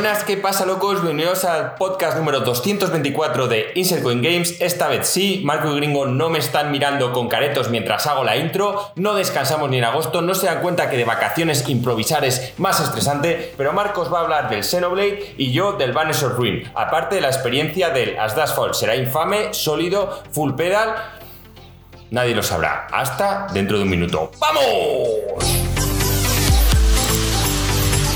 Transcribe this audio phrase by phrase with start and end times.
[0.00, 1.02] Buenas, ¿qué pasa, locos?
[1.02, 4.58] Bienvenidos al podcast número 224 de Insert Coin Games.
[4.58, 8.38] Esta vez sí, Marco y Gringo no me están mirando con caretos mientras hago la
[8.38, 8.92] intro.
[8.94, 12.80] No descansamos ni en agosto, no se dan cuenta que de vacaciones improvisar es más
[12.80, 13.52] estresante.
[13.58, 16.62] Pero Marcos va a hablar del Xenoblade y yo del Vanisher Ruin.
[16.74, 20.94] Aparte de la experiencia del Asdas Fall, será infame, sólido, full pedal.
[22.10, 22.86] Nadie lo sabrá.
[22.90, 24.30] Hasta dentro de un minuto.
[24.40, 25.69] ¡Vamos!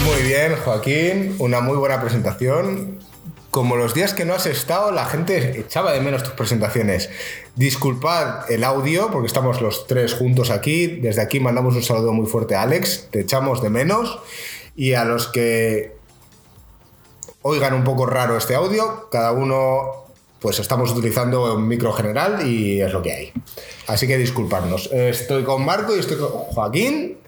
[0.04, 2.98] Muy bien, Joaquín, una muy buena presentación.
[3.50, 7.08] Como los días que no has estado, la gente echaba de menos tus presentaciones.
[7.56, 10.86] Disculpad el audio, porque estamos los tres juntos aquí.
[10.86, 14.18] Desde aquí mandamos un saludo muy fuerte a Alex, te echamos de menos.
[14.76, 15.96] Y a los que
[17.40, 20.04] oigan un poco raro este audio, cada uno
[20.40, 23.32] pues estamos utilizando un micro general y es lo que hay.
[23.86, 24.92] Así que disculparnos.
[24.92, 27.23] Estoy con Marco y estoy con Joaquín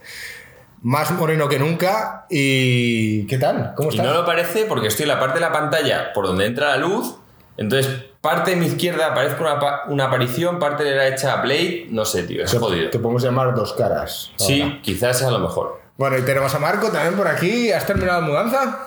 [0.87, 2.27] más moreno que nunca.
[2.31, 3.73] ¿Y qué tal?
[3.77, 4.07] ¿Cómo Y estás?
[4.07, 6.77] no lo parece porque estoy en la parte de la pantalla por donde entra la
[6.77, 7.17] luz.
[7.57, 11.87] Entonces, parte de mi izquierda parece una, una aparición, parte de la derecha Blade.
[11.91, 12.91] No sé, tío, es Que- jodido.
[12.91, 14.31] Que podemos llamar dos caras.
[14.37, 15.81] Sí, quizás sea lo mejor.
[15.97, 17.73] Bueno, y tenemos a Marco también por aquí.
[17.73, 18.79] ¿Has terminado la mudanza?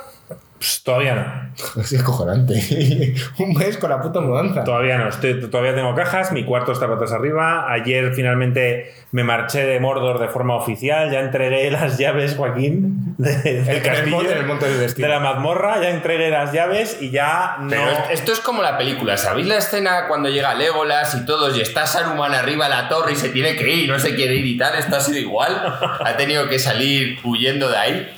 [0.59, 1.49] Pues todavía no.
[1.81, 3.15] Es acojonante.
[3.39, 4.63] Un mes con la puta mudanza.
[4.65, 5.07] Todavía no.
[5.07, 6.33] Estoy- todavía tengo cajas.
[6.33, 7.71] Mi cuarto está patas arriba.
[7.71, 11.09] Ayer finalmente me marché de Mordor de forma oficial.
[11.11, 14.31] Ya entregué las llaves, Joaquín, de- del el castillo.
[14.31, 15.07] el monte del destino.
[15.07, 15.81] De la mazmorra.
[15.81, 17.69] Ya entregué las llaves y ya no.
[17.69, 19.15] Pero es- esto es como la película.
[19.15, 23.13] ¿Sabéis la escena cuando llega Legolas y todos y está Saruman arriba de la torre
[23.13, 24.77] y se tiene que ir, no se quiere ir y tal?
[24.77, 25.55] Esto ha sido igual.
[26.03, 28.15] Ha tenido que salir huyendo de ahí.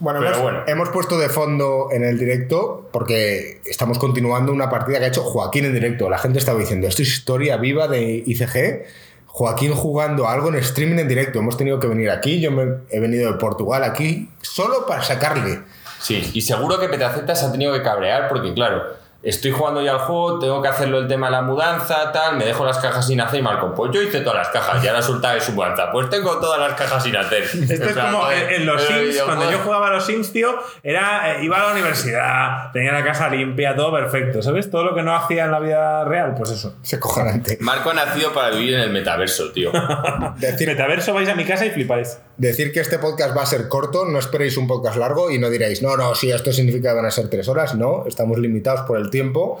[0.00, 0.62] Bueno, hemos, bueno.
[0.66, 5.22] hemos puesto de fondo en el directo porque estamos continuando una partida que ha hecho
[5.22, 6.08] Joaquín en directo.
[6.08, 8.86] La gente estaba diciendo, esto es historia viva de ICG.
[9.26, 11.38] Joaquín jugando algo en streaming en directo.
[11.38, 12.40] Hemos tenido que venir aquí.
[12.40, 15.60] Yo me he venido de Portugal aquí solo para sacarle.
[16.00, 18.82] Sí, y seguro que Petaceta se ha tenido que cabrear porque, claro,
[19.22, 22.46] estoy jugando ya al juego, tengo que hacerlo el tema de la mudanza, tal, me
[22.46, 25.00] dejo las cajas sin hacer y Marco, pues yo hice todas las cajas y ahora
[25.00, 27.42] resulta que su mudanza, pues tengo todas las cajas sin hacer.
[27.70, 31.34] Esto es como en, en los Sims, cuando yo jugaba a los Sims, tío, era,
[31.34, 34.70] eh, iba a la universidad, tenía la casa limpia, todo perfecto, ¿sabes?
[34.70, 36.76] Todo lo que no hacía en la vida real, pues eso.
[36.82, 37.58] Se cojonante.
[37.60, 39.70] Marco ha nacido para vivir en el metaverso, tío.
[40.38, 42.18] Decir, Metaverso, vais a mi casa y flipáis.
[42.36, 45.50] decir que este podcast va a ser corto, no esperéis un podcast largo y no
[45.50, 47.74] diréis, no, no, si esto significa que van a ser tres horas.
[47.74, 49.60] No, estamos limitados por el tiempo.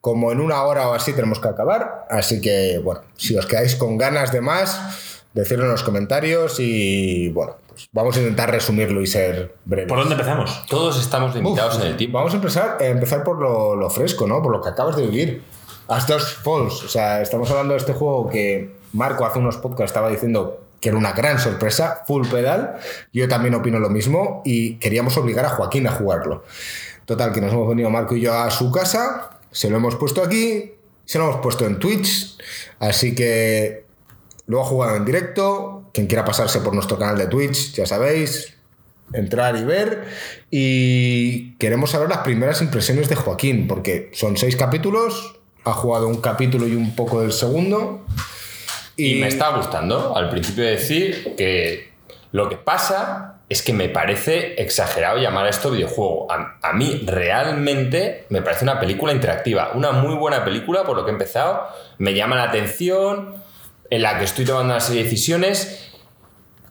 [0.00, 2.06] Como en una hora o así tenemos que acabar.
[2.08, 7.28] Así que, bueno, si os quedáis con ganas de más, decirlo en los comentarios y,
[7.30, 9.88] bueno, pues vamos a intentar resumirlo y ser breves.
[9.88, 10.64] ¿Por dónde empezamos?
[10.68, 12.18] Todos estamos limitados Uf, en el tiempo.
[12.18, 14.42] Vamos a empezar, a empezar por lo, lo fresco, ¿no?
[14.42, 15.42] Por lo que acabas de vivir.
[15.88, 16.82] Astos Falls.
[16.84, 20.88] O sea, estamos hablando de este juego que Marco hace unos podcasts estaba diciendo que
[20.88, 22.78] era una gran sorpresa, full pedal.
[23.12, 26.44] Yo también opino lo mismo y queríamos obligar a Joaquín a jugarlo.
[27.10, 30.22] Total, que nos hemos venido Marco y yo a su casa, se lo hemos puesto
[30.22, 32.38] aquí, se lo hemos puesto en Twitch,
[32.78, 33.84] así que
[34.46, 35.90] lo ha jugado en directo.
[35.92, 38.54] Quien quiera pasarse por nuestro canal de Twitch, ya sabéis,
[39.12, 40.06] entrar y ver.
[40.52, 46.20] Y queremos saber las primeras impresiones de Joaquín, porque son seis capítulos, ha jugado un
[46.20, 48.06] capítulo y un poco del segundo.
[48.96, 51.90] Y me está gustando, al principio de decir que
[52.30, 56.28] lo que pasa es que me parece exagerado llamar a esto videojuego.
[56.30, 61.10] A, mí realmente me parece una película interactiva, una muy buena película por lo que
[61.10, 61.66] he empezado,
[61.98, 63.42] me llama la atención,
[63.90, 65.92] en la que estoy tomando una serie de decisiones,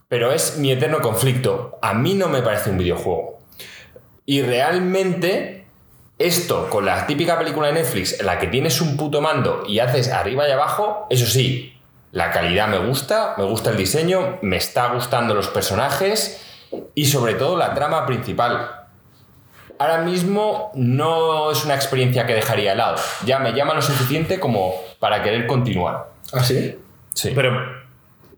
[0.07, 1.77] pero es mi eterno conflicto.
[1.81, 3.39] A mí no me parece un videojuego.
[4.25, 5.65] Y realmente
[6.17, 9.79] esto con la típica película de Netflix en la que tienes un puto mando y
[9.79, 11.77] haces arriba y abajo, eso sí,
[12.13, 16.45] la calidad me gusta, me gusta el diseño, me está gustando los personajes
[16.95, 18.71] y sobre todo la trama principal.
[19.77, 22.97] Ahora mismo no es una experiencia que dejaría de lado.
[23.25, 26.09] Ya me llama lo suficiente como para querer continuar.
[26.33, 26.77] ¿Ah, sí?
[27.13, 27.31] Sí.
[27.33, 27.78] Pero,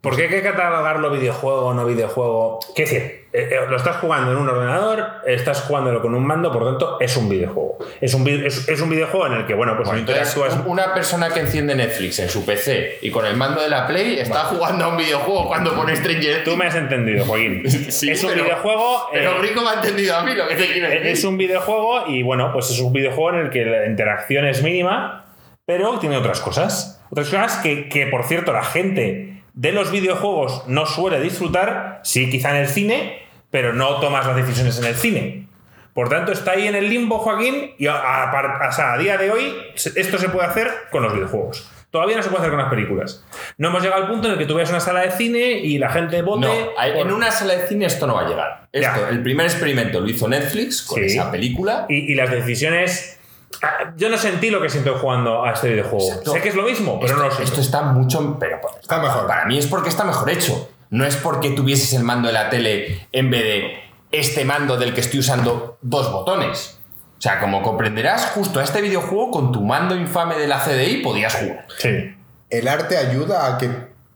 [0.02, 2.60] ¿por qué hay que catalogarlo videojuego o no videojuego?
[2.76, 3.22] ¿Qué decir?
[3.34, 6.98] eh, eh, lo estás jugando en un ordenador, estás jugándolo con un mando, por tanto,
[7.00, 7.78] es un videojuego.
[8.02, 10.68] Es un, vi- es, es un videojuego en el que, bueno, pues no Entonces, un-
[10.72, 14.20] una persona que enciende Netflix en su PC y con el mando de la Play
[14.20, 17.64] está jugando a un videojuego cuando pone Stranger Tú me has entendido, Joaquín.
[17.70, 19.08] Sí, es un pero- videojuego.
[19.14, 21.08] Pero eh, Rico me ha entendido a mí lo que te quiero decir.
[21.08, 24.62] es un videojuego y, bueno, pues es un videojuego en el que la interacción es
[24.62, 25.34] mínima,
[25.66, 27.02] pero tiene otras cosas.
[27.12, 32.30] Otras cosas que, que, por cierto, la gente de los videojuegos no suele disfrutar, sí,
[32.30, 33.20] quizá en el cine,
[33.50, 35.48] pero no tomas las decisiones en el cine.
[35.94, 40.30] Por tanto, está ahí en el limbo, Joaquín, y a, día de hoy esto se
[40.30, 41.70] puede hacer con los videojuegos.
[41.90, 43.26] Todavía no se puede hacer con las películas.
[43.58, 45.78] No hemos llegado al punto en el que tú veas una sala de cine y
[45.78, 46.48] la gente vote.
[46.48, 48.70] No, hay- por- en una sala de cine esto no va a llegar.
[48.72, 49.10] Esto, Ya.
[49.10, 51.08] el primer experimento lo hizo Netflix con Sí.
[51.08, 51.86] esa película.
[51.90, 53.20] y, y las decisiones.
[53.62, 56.08] Ah, Yo no sentí lo que siento jugando a este videojuego.
[56.08, 56.32] Exacto.
[56.34, 57.52] Sé que es lo mismo, pero esto, no lo siento.
[57.52, 58.38] esto está mucho.
[58.40, 59.28] Pero Está mejor.
[59.28, 60.70] Para mí es porque está mejor hecho.
[60.90, 63.72] No es porque tuvieses el mando de la tele en vez de
[64.12, 66.80] este mando del que estoy usando dos botones.
[67.18, 71.04] O sea, como comprenderás, justo a este videojuego con tu mando infame de la CDI
[71.04, 71.68] podías jugar.
[71.78, 72.16] Sí.
[72.50, 73.70] ¿El arte ayuda a que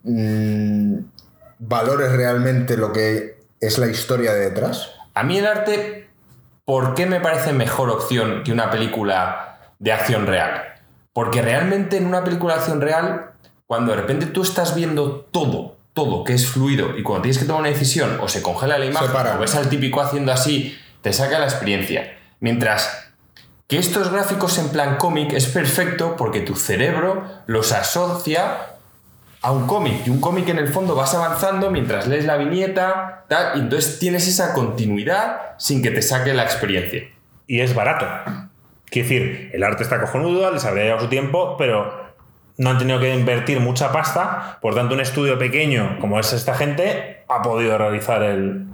[0.03, 0.97] mm,
[1.59, 4.91] valores realmente lo que es la historia de detrás?
[5.13, 6.04] A mí el arte,
[6.65, 10.63] ¿por qué me parece mejor opción que una película de acción real?
[11.13, 13.31] Porque realmente en una película de acción real,
[13.67, 17.45] cuando de repente tú estás viendo todo, todo que es fluido y cuando tienes que
[17.45, 21.13] tomar una decisión o se congela la imagen o ves al típico haciendo así, te
[21.13, 22.17] saca la experiencia.
[22.39, 23.11] Mientras
[23.67, 28.74] que estos gráficos en plan cómic es perfecto porque tu cerebro los asocia
[29.45, 33.25] a un cómic y un cómic en el fondo vas avanzando mientras lees la viñeta
[33.29, 37.03] tal, y entonces tienes esa continuidad sin que te saque la experiencia.
[37.45, 38.07] Y es barato.
[38.89, 42.05] Quiero decir, el arte está cojonudo, les habría llevado su tiempo, pero
[42.57, 44.57] no han tenido que invertir mucha pasta.
[44.61, 48.65] Por tanto, un estudio pequeño como es esta gente ha podido realizar el,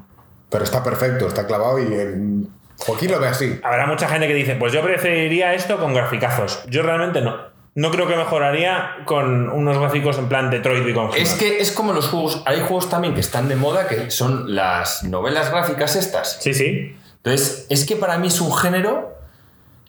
[0.50, 2.48] Pero está perfecto, está clavado y el-
[2.78, 3.60] Joaquín lo ve así.
[3.62, 6.66] Habrá mucha gente que dice, pues yo preferiría esto con graficazos.
[6.70, 7.51] Yo realmente no.
[7.74, 11.22] No creo que mejoraría con unos gráficos en plan Detroit Become Human.
[11.22, 14.56] Es que es como los juegos, hay juegos también que están de moda que son
[14.56, 16.38] las novelas gráficas estas.
[16.42, 16.98] Sí, sí.
[17.24, 19.16] Entonces, es que para mí es un género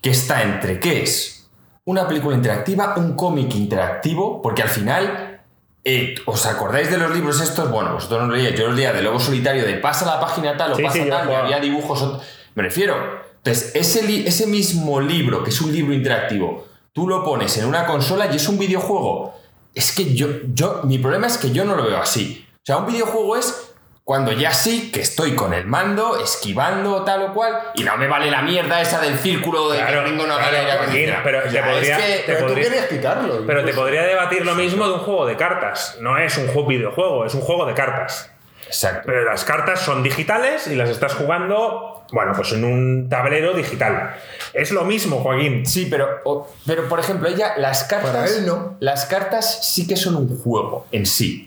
[0.00, 1.48] que está entre qué es
[1.84, 5.40] una película interactiva, un cómic interactivo, porque al final,
[5.84, 7.68] eh, ¿os acordáis de los libros estos?
[7.70, 10.56] Bueno, vosotros no lo leíais, yo los leía de Lobo Solitario, de pasa la página
[10.56, 12.20] tal o Sí, pasa sí, tal, y había dibujos.
[12.54, 12.94] Me refiero.
[13.38, 17.86] Entonces, ese, ese mismo libro, que es un libro interactivo, tú lo pones en una
[17.86, 19.34] consola y es un videojuego.
[19.74, 22.46] Es que yo, yo, mi problema es que yo no lo veo así.
[22.56, 23.68] O sea, un videojuego es
[24.04, 28.08] cuando ya sí que estoy con el mando, esquivando tal o cual, y no me
[28.08, 31.20] vale la mierda esa del círculo de Claro, que tengo una claro, continua.
[31.22, 33.46] pero te podría- es que- te Pero tú podría- querías quitarlo.
[33.46, 35.96] Pero te podría debatir lo mismo de un juego de cartas.
[36.00, 38.28] No es un juego videojuego, es un juego de cartas.
[38.72, 39.02] Exacto.
[39.04, 44.14] Pero las cartas son digitales y las estás jugando, bueno, pues en un tablero digital.
[44.54, 45.66] Es lo mismo, Joaquín.
[45.66, 48.10] Sí, pero, o- pero por ejemplo, ella, las cartas.
[48.10, 48.76] Para él no.
[48.80, 51.44] Las cartas sí que son un juego en sí.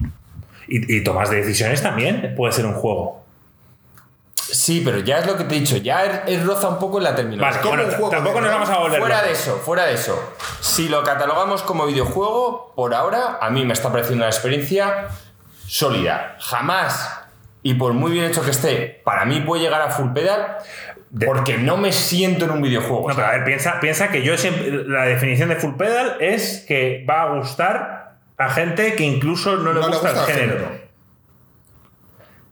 [0.67, 3.23] Y, y tomas de decisiones también puede ser un juego.
[4.35, 6.99] Sí, pero ya es lo que te he dicho, ya es, es roza un poco
[6.99, 7.61] en la Vale, terminología.
[7.67, 10.33] bueno, juego tampoco nos vamos a volver Fuera de eso, fuera de eso.
[10.61, 15.07] Si lo catalogamos como videojuego, por ahora, a mí me está pareciendo una experiencia
[15.67, 16.35] sólida.
[16.39, 17.21] Jamás,
[17.63, 20.57] y por muy bien hecho que esté, para mí puede llegar a full pedal
[21.25, 23.07] porque no me siento en un videojuego.
[23.09, 24.83] No, pero a ver, piensa, piensa que yo siempre.
[24.85, 29.71] La definición de full pedal es que va a gustar a gente que incluso no
[29.73, 30.53] le, No le gusta, el género.
[30.59, 30.85] género.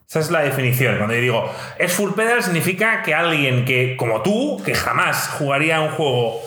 [0.07, 0.97] Esa es la definición.
[0.97, 5.81] Cuando yo digo es full pedal, significa que alguien que, como tú, que jamás jugaría
[5.81, 6.39] un juego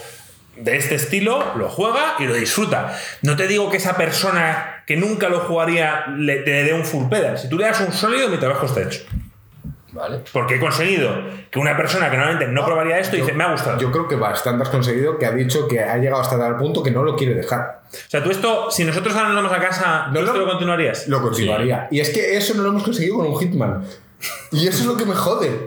[0.56, 2.99] de este estilo, lo juega y lo disfruta.
[3.23, 7.08] No te digo que esa persona que nunca lo jugaría le, te dé un full
[7.08, 7.38] pedal.
[7.38, 9.00] Si tú le das un sólido, mi trabajo está hecho.
[9.93, 10.20] ¿Vale?
[10.31, 11.11] Porque he conseguido
[11.50, 13.79] que una persona que normalmente no probaría esto Yo- dice, me ha gustado.
[13.79, 16.82] Yo creo que bastante has conseguido que ha dicho que ha llegado hasta tal punto
[16.82, 17.81] que no lo quiere dejar.
[17.91, 20.41] O sea, tú esto, si nosotros ahora nos vamos a casa, No, ¿tú esto no.
[20.41, 21.08] lo continuarías?
[21.08, 21.88] Lo continuaría.
[21.91, 23.85] Y es que eso no lo hemos conseguido con un Hitman.
[24.53, 25.50] Y eso es lo que me jode.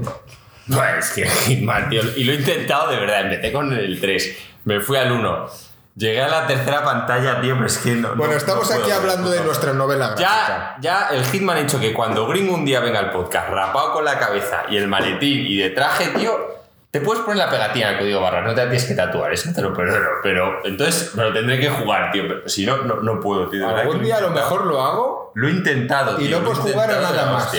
[0.67, 2.03] No, es que Hitman, tío.
[2.15, 3.21] Y lo he intentado de verdad.
[3.21, 4.37] Empecé con el 3.
[4.69, 5.47] Me fui al 1.
[5.95, 8.09] Llegué a la tercera pantalla, tío, pero es que no.
[8.15, 10.75] Bueno, no- estamos no aquí puedo, hablando de nuestra novela Ya, gráfica.
[10.79, 14.05] ya el Hitman ha dicho que cuando Gringo un día venga al podcast rapado con
[14.05, 16.37] la cabeza y el maletín y de traje, tío,
[16.91, 19.61] te puedes poner la pegatina al código barra, no te tienes que tatuar, eso te
[19.63, 20.07] lo perdono.
[20.21, 22.23] Pero entonces me lo tendré que jugar, tío.
[22.27, 23.67] Pero si no, no, no puedo, tío.
[23.67, 25.31] Algún día a lo mejor lo hago.
[25.33, 26.39] Lo he intentado, Y tío.
[26.39, 27.51] no lo he puedes jugar a nada la más.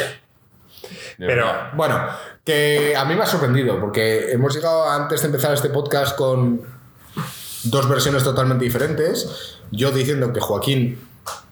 [1.18, 1.52] Pero-.
[1.74, 2.06] Bueno,
[2.44, 6.79] que a mí me ha sorprendido porque hemos llegado antes de empezar este podcast con
[7.64, 9.58] dos versiones totalmente diferentes.
[9.70, 10.98] Yo diciendo que Joaquín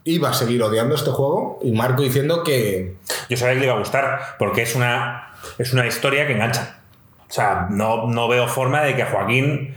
[0.05, 2.97] iba a seguir odiando este juego y Marco diciendo que
[3.29, 6.81] Yo sabía que le iba a gustar, porque es una, es una historia que engancha.
[7.29, 9.75] O sea, no, no veo forma de que Joaquín.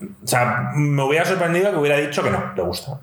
[0.00, 3.00] O sea, me hubiera sorprendido que hubiera dicho que no, le gusta.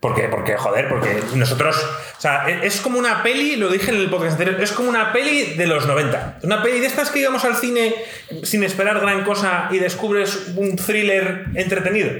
[0.00, 1.76] Porque, porque, joder, porque nosotros.
[2.18, 4.88] O sea, e- es como una peli, lo dije en el podcast anterior, es como
[4.88, 6.40] una peli de los 90.
[6.42, 7.94] Una peli de estas que íbamos al cine
[8.42, 12.10] sin esperar gran cosa y descubres un thriller entretenido.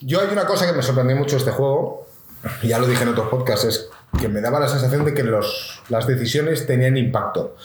[0.00, 2.06] yo hay una cosa que me sorprendió mucho este juego,
[2.62, 3.88] y ya lo dije en otros podcasts, es
[4.20, 7.56] que me daba la sensación de que los, las decisiones tenían impacto.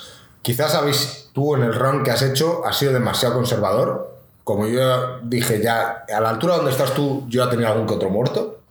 [0.41, 5.19] Quizás habéis, tú en el run que has hecho, has sido demasiado conservador como yo
[5.21, 8.61] dije ya, a la altura donde estás tú, yo ya tenía algún que otro muerto.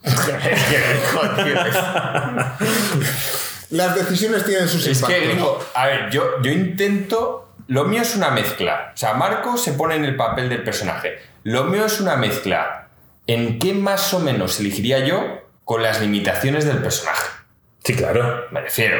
[3.70, 5.28] Las decisiones tienen sus Es que, impactos.
[5.28, 7.44] gringo, a ver, yo, yo intento.
[7.66, 8.92] Lo mío es una mezcla.
[8.94, 11.18] O sea, Marco se pone en el papel del personaje.
[11.42, 12.88] Lo mío es una mezcla.
[13.26, 17.26] ¿En qué más o menos elegiría yo con las limitaciones del personaje?
[17.84, 18.46] Sí, claro.
[18.52, 18.96] Me refiero.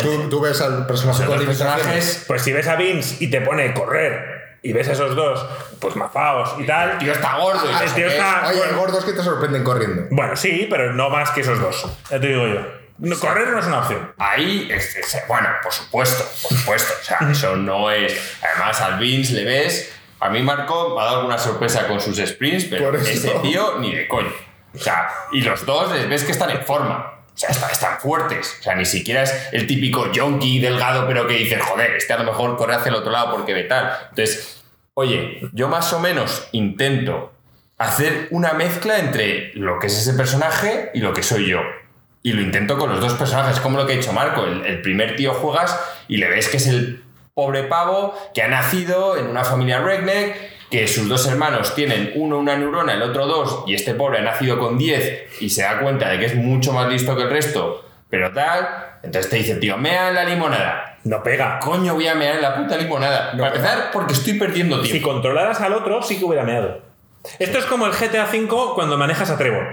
[0.00, 2.24] Tú, tú ves al personaje con limitaciones.
[2.26, 5.44] Pues si ves a Vince y te pone correr y ves a esos dos,
[5.80, 6.90] pues mafaos y tal.
[6.92, 8.72] El tío está gordo y Ah, no el tío está- Oye, bueno.
[8.72, 10.02] hay gordos que te sorprenden corriendo.
[10.10, 11.86] Bueno, sí, pero no más que esos dos.
[12.10, 12.60] Ya te digo yo.
[12.98, 14.12] No, correr no es una opción.
[14.18, 16.92] Ahí, es- es- bueno, por supuesto, por supuesto.
[17.00, 18.36] O sea, eso no es.
[18.42, 19.92] Además, al Vince le ves.
[20.20, 23.94] A mí, Marco, me ha dado alguna sorpresa con sus sprints, pero ese tío ni
[23.94, 24.32] de coño.
[24.74, 27.17] O sea, y los dos les ves que están en forma.
[27.38, 28.56] O sea, están, fuertes.
[28.58, 32.18] O sea, ni siquiera es el típico junkie delgado, pero que dice, joder, este a
[32.18, 33.92] lo mejor corre hacia el otro lado porque ve tal.
[34.10, 34.64] Entonces,
[34.94, 37.32] oye, yo más o menos intento
[37.76, 41.60] hacer una mezcla entre lo que es ese personaje y lo que soy yo.
[42.24, 44.44] Y lo intento con los dos personajes, como lo que ha hecho Marco.
[44.44, 45.78] El, el primer tío juegas
[46.08, 47.04] y le ves que es el
[47.34, 52.38] pobre pavo que ha nacido en una familia redneck, que sus dos hermanos tienen uno
[52.38, 55.80] una neurona, el otro dos, y este pobre ha nacido con 10 y se da
[55.80, 58.68] cuenta de que es mucho más listo que el resto, pero tal.
[59.02, 60.98] Entonces te dice, tío, mea en la limonada.
[61.04, 61.58] No pega.
[61.60, 63.32] Coño, voy a mear en la puta limonada.
[63.32, 65.10] Para empezar, porque estoy perdiendo Si tiempo.
[65.10, 66.82] controlaras al otro, sí que hubiera meado.
[67.38, 69.66] Esto es como el GTA V cuando manejas a Trevor.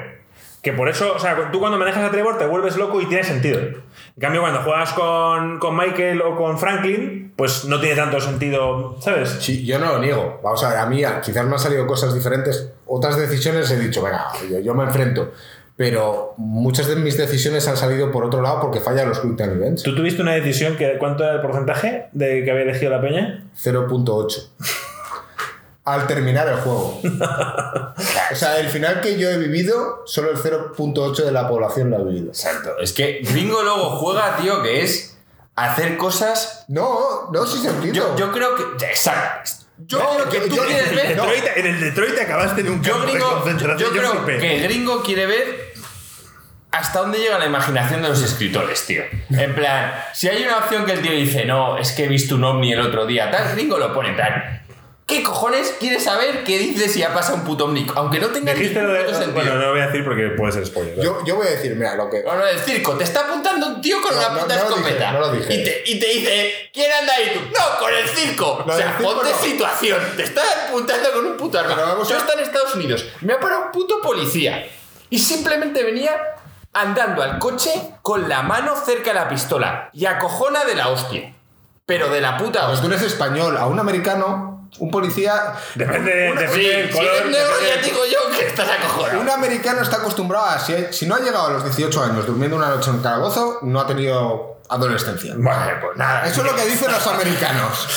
[0.66, 3.24] Que por eso, o sea, tú cuando manejas a Trevor te vuelves loco y tiene
[3.24, 3.60] sentido.
[3.60, 3.84] En
[4.20, 9.30] cambio, cuando juegas con, con Michael o con Franklin, pues no tiene tanto sentido, ¿sabes?
[9.42, 10.40] Sí, yo no lo niego.
[10.44, 12.72] Vamos a ver, a mí quizás me han salido cosas diferentes.
[12.88, 15.34] Otras decisiones he dicho, venga, yo, yo me enfrento.
[15.78, 19.54] Pero muchas de mis decisiones han salido por otro lado porque fallan los Quick Time
[19.54, 19.84] Events.
[19.84, 23.44] ¿Tú tuviste una decisión que cuánto era el porcentaje de que había elegido la peña?
[23.56, 24.48] 0.8.
[25.86, 27.02] Al terminar el juego.
[28.32, 31.98] O sea, el final que yo he vivido, solo el 0.8 de la población lo
[31.98, 32.28] ha vivido.
[32.30, 32.78] Exacto.
[32.80, 35.18] Es que Gringo luego juega, tío, que es
[35.56, 36.66] hacer cosas.
[36.68, 37.94] No, no, sin sentido.
[37.94, 38.86] Yo, yo creo que.
[38.86, 39.52] Exacto.
[39.88, 41.18] Yo No, creo que yo- tú yo- quieres yo- ver.
[41.18, 43.94] Detroit- en el Detroit acabaste en un Yo, campo de gringo, concentración.
[43.94, 45.74] yo creo que Gringo quiere ver
[46.72, 49.04] hasta dónde llega la imaginación de los escritores, tío.
[49.32, 52.36] En plan, si hay una opción que el tío dice, no, es que he visto
[52.36, 54.65] un ovni el otro día, tal, Gringo lo pone tal.
[55.06, 57.86] ¿Qué cojones quieres saber qué dice si ha pasado un puto ovni?
[57.96, 59.34] Aunque no tenga Dijiste ningún puto sentido.
[59.34, 61.00] Bueno, no lo voy a decir porque puede ser spoiler.
[61.00, 62.24] Yo, yo voy a decir, mira, lo que.
[62.24, 64.64] No, no, el circo, te está apuntando un tío con No, una no, puta no
[64.64, 65.12] lo dije, escopeta.
[65.12, 65.54] no lo dije.
[65.54, 67.40] Y, te, y te dice, ¿quién anda ahí tú?
[67.42, 68.64] No, con el circo.
[68.66, 69.38] O sea, circo ponte no.
[69.38, 70.00] situación.
[70.18, 71.76] Te está apuntando con un puto arma.
[71.76, 73.06] Pero vamos Yo a- está en Estados Unidos.
[73.22, 74.66] Me ha parado un puto policía.
[75.12, 76.20] Y simplemente venía
[76.74, 77.70] andando al coche
[78.02, 79.92] con la mano cerca de la pistola.
[79.94, 81.32] Y acojona de la hostia.
[81.86, 82.98] Pero de la puta Pues tú hostia.
[82.98, 85.54] eres español, a un americano, un policía.
[85.76, 89.20] Depende, depende Sí, del si eres negro depende ya del- digo yo que estás acojonado.
[89.22, 90.60] Un americano está acostumbrado a.
[90.60, 93.60] Si, si no ha llegado a los 18 años durmiendo una noche en un calabozo,
[93.64, 95.34] no ha tenido adolescencia.
[95.38, 96.26] Bueno, pues nada.
[96.26, 97.88] Eso es lo que dicen los americanos.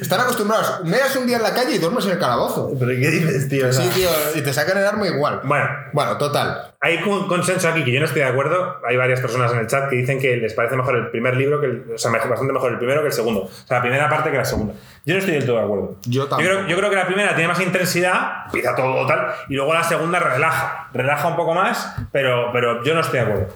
[0.00, 0.84] Están acostumbrados.
[0.84, 2.70] Meas un día en la calle y duermes en el calabozo.
[2.78, 3.72] ¿Pero qué dices, tío?
[3.72, 5.40] Sí, tío, y te sacan el arma igual.
[5.44, 6.72] Bueno, Bueno, total.
[6.80, 8.76] hay un consenso aquí que yo no estoy de acuerdo.
[8.88, 11.60] Hay varias personas en el chat que dicen que les parece mejor el primer libro,
[11.60, 13.42] que el, o sea, bastante mejor el primero que el segundo.
[13.42, 14.74] O sea, la primera parte que la segunda.
[15.04, 15.96] Yo no estoy del todo de acuerdo.
[16.06, 19.72] Yo creo, yo creo que la primera tiene más intensidad, empieza todo tal, y luego
[19.74, 20.88] la segunda relaja.
[20.92, 23.46] Relaja un poco más, pero, pero yo no estoy de acuerdo.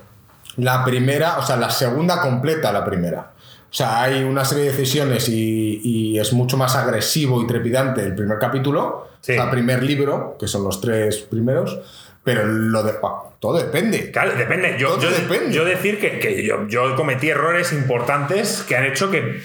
[0.57, 3.32] La primera, o sea, la segunda completa la primera.
[3.73, 8.03] O sea, hay una serie de decisiones y, y es mucho más agresivo y trepidante
[8.03, 9.33] el primer capítulo, Sí.
[9.33, 11.79] o sea, primer libro, que son los tres primeros,
[12.23, 12.95] pero lo de.
[13.41, 14.11] Todo depende.
[14.11, 14.77] Claro, depende.
[14.79, 15.53] Yo, Todo yo, depende.
[15.55, 19.41] yo decir que, que yo, yo cometí errores importantes que han hecho que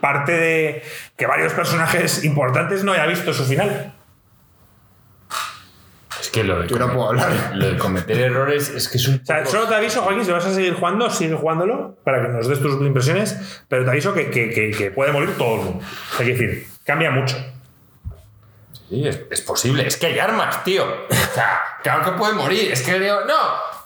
[0.00, 0.82] parte de
[1.16, 3.94] que varios personajes importantes no haya visto su final.
[6.38, 7.52] Que lo de, Yo no puedo hablar.
[7.54, 9.16] lo de cometer errores es que es un.
[9.22, 12.28] O sea, solo te aviso, Joaquín, si vas a seguir jugando, sigue jugándolo para que
[12.28, 15.60] nos des tus impresiones, pero te aviso que, que- que- que puede morir todo el
[15.62, 15.84] mundo.
[16.18, 17.36] Hay que decir, cambia mucho.
[18.88, 19.86] Sí, es, es posible.
[19.86, 20.84] Es que hay armas, tío.
[20.84, 22.72] O sea, claro que puede morir.
[22.72, 23.34] Es que digo, no,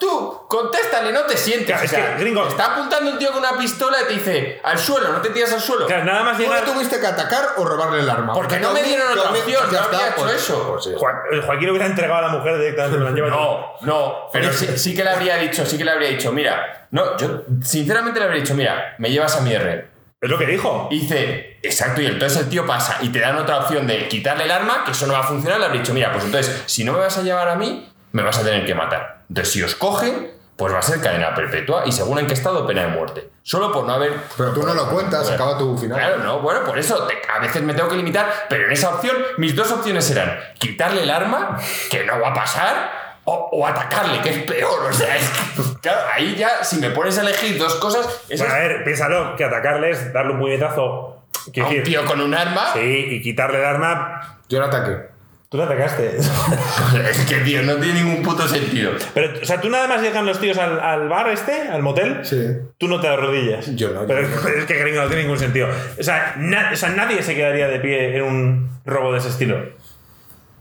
[0.02, 1.66] tú, contéstale, no te sientes.
[1.68, 4.12] Claro, O es sea, que, gringo- está apuntando un tío con una pistola y te
[4.14, 5.84] dice, al suelo, no te tiras al suelo.
[5.86, 6.66] O sea, nada más ¿Tú llegar.
[6.66, 8.32] no tuviste que atacar o robarle el arma?
[8.34, 10.68] Porque no me dieron otra opción, no habría hecho eso.
[10.72, 10.90] pues sí.
[10.96, 12.98] Joa- el Joaquín hubiera entregado a la mujer directamente.
[12.98, 15.92] me la lleva- No, no, pero sí, sí que le habría dicho, sí que le
[15.92, 19.90] habría dicho, mira, no, yo sinceramente le habría dicho, mira, me llevas a mi R.
[20.20, 20.88] Es lo que dijo.
[20.90, 24.44] Y dice, exacto, y entonces el tío pasa y te dan otra opción de quitarle
[24.44, 26.84] el arma, que eso no va a funcionar, le habría dicho, mira, pues entonces, si
[26.84, 29.21] no me vas a llevar a mí, me vas a tener que matar.
[29.32, 32.66] Entonces, si os cogen, pues va a ser cadena perpetua y según en qué estado
[32.66, 33.30] pena de muerte.
[33.42, 34.12] Solo por no haber...
[34.36, 35.98] Pero tú no lo cuentas, Bueno, acaba tu final.
[35.98, 38.90] Claro, no, bueno, por eso te- a veces me tengo que limitar, pero en esa
[38.94, 41.58] opción mis dos opciones eran quitarle el arma,
[41.90, 42.92] que no va a pasar,
[43.24, 44.84] o, o atacarle, que es peor.
[44.88, 48.52] O sea, es que, claro, ahí ya, si me pones a elegir dos cosas, Bueno,
[48.54, 51.16] a ver, piénsalo, que atacarle es darle un puñetazo.
[51.46, 52.66] a un decir, tío con un arma.
[52.74, 54.38] sí, y quitarle el arma.
[54.48, 55.11] Yo no ataqué.
[55.52, 56.16] Tú le atacaste.
[57.10, 58.92] Es que, tío, no tiene ningún puto sentido.
[59.12, 62.20] Pero, o sea, tú nada más llegan los tíos al, al bar este, al motel,
[62.24, 62.42] Sí.
[62.78, 63.66] tú no te arrodillas.
[63.76, 64.48] Yo no, yo Pero no.
[64.48, 65.68] es que gringo no tiene ningún sentido.
[66.00, 69.28] O sea, na- o sea, nadie se quedaría de pie en un robo de ese
[69.28, 69.62] estilo.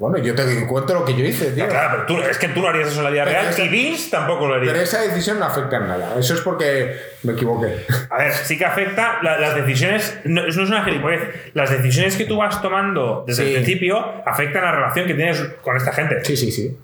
[0.02, 1.68] Bueno, yo te cuento lo que yo hice, tío.
[1.68, 3.64] Claro, pero tú, es que tú no harías eso en la vida Pero real esa-
[3.64, 4.72] y Vince tampoco lo haría.
[4.72, 6.16] Pero esa decisión no afecta en nada.
[6.18, 7.86] Eso es porque me equivoqué.
[8.10, 10.18] A ver, sí que afecta la- las decisiones.
[10.24, 11.52] No, eso no es una gilipollez.
[11.54, 13.50] Las decisiones que tú vas tomando desde Sí.
[13.50, 16.26] el principio afectan la relación que tienes con esta gente.
[16.26, 16.76] Sí, sí, sí.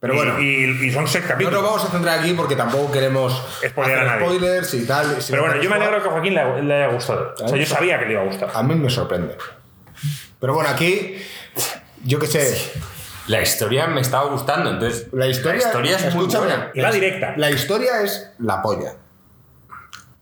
[0.00, 1.60] Pero Y- bueno, Y, y son seis no capítulos.
[1.60, 5.20] nos vamos a centrar aquí porque tampoco queremos Spoilear hacer spoilers y tal.
[5.20, 7.34] Si Pero no bueno, yo me alegro que a Joaquín le, le haya gustado.
[7.42, 8.48] O sea, yo sabía que le iba a gustar.
[8.54, 9.36] A mí me sorprende.
[10.40, 11.16] Pero bueno, aquí,
[12.04, 12.72] yo qué sé,
[13.26, 15.08] La historia me estaba gustando, entonces.
[15.12, 16.70] la historia, es muy buena.
[16.74, 17.34] Y va directa.
[17.36, 18.94] La historia es la polla.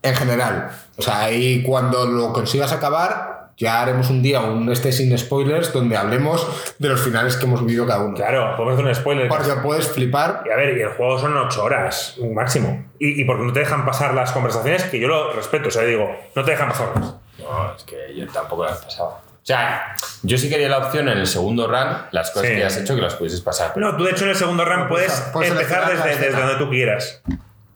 [0.03, 0.71] En general.
[0.97, 5.73] O sea, ahí cuando lo consigas acabar, ya haremos un día un este sin spoilers
[5.73, 6.47] donde hablemos
[6.79, 8.15] de los finales que hemos vivido cada uno.
[8.17, 9.29] Claro, podemos hacer un spoiler.
[9.29, 10.43] Porque puedes flipar.
[10.47, 12.85] Y a ver, y el juego son 8 horas máximo.
[12.99, 15.69] Y, y porque no te dejan pasar las conversaciones, que yo lo respeto.
[15.69, 17.15] O sea, digo, no te dejan pasarlas.
[17.39, 19.21] No, es que yo tampoco las pasaba.
[19.43, 22.55] O sea, yo sí quería la opción en el segundo run, las cosas Sí.
[22.57, 23.73] que has hecho, que las pudieses pasar.
[23.77, 26.71] No, tú de hecho en el segundo run puedes, puedes empezar desde, desde donde tú
[26.71, 27.23] quieras.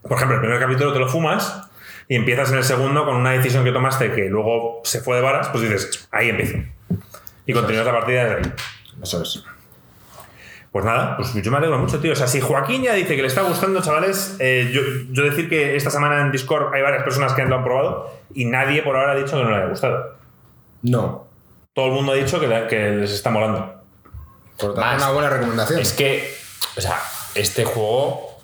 [0.02, 1.62] Por ejemplo, el primer capítulo te lo fumas
[2.08, 5.23] y empiezas en el segundo con una decisión que tomaste que luego se fue de
[5.23, 6.58] varas, pues dices, ahí empiezo.
[7.46, 8.52] Y continúas la partida desde ahí.
[9.02, 9.42] Eso es.
[10.70, 12.12] Pues nada, pues yo me alegro mucho, tío.
[12.12, 15.49] O sea, si Joaquín ya dice que le está gustando, chavales, eh, yo, yo decir
[15.49, 18.94] que esta semana en Discord hay varias personas que lo han probado y nadie por
[18.94, 20.16] ahora ha dicho que no le haya gustado.
[20.82, 21.25] No.
[21.76, 23.83] Todo el mundo ha dicho que, que les está molando.
[24.59, 24.97] Por tanto, Más.
[25.02, 25.78] una buena recomendación.
[25.78, 26.35] Es que,
[26.76, 26.99] o sea,
[27.35, 28.38] este juego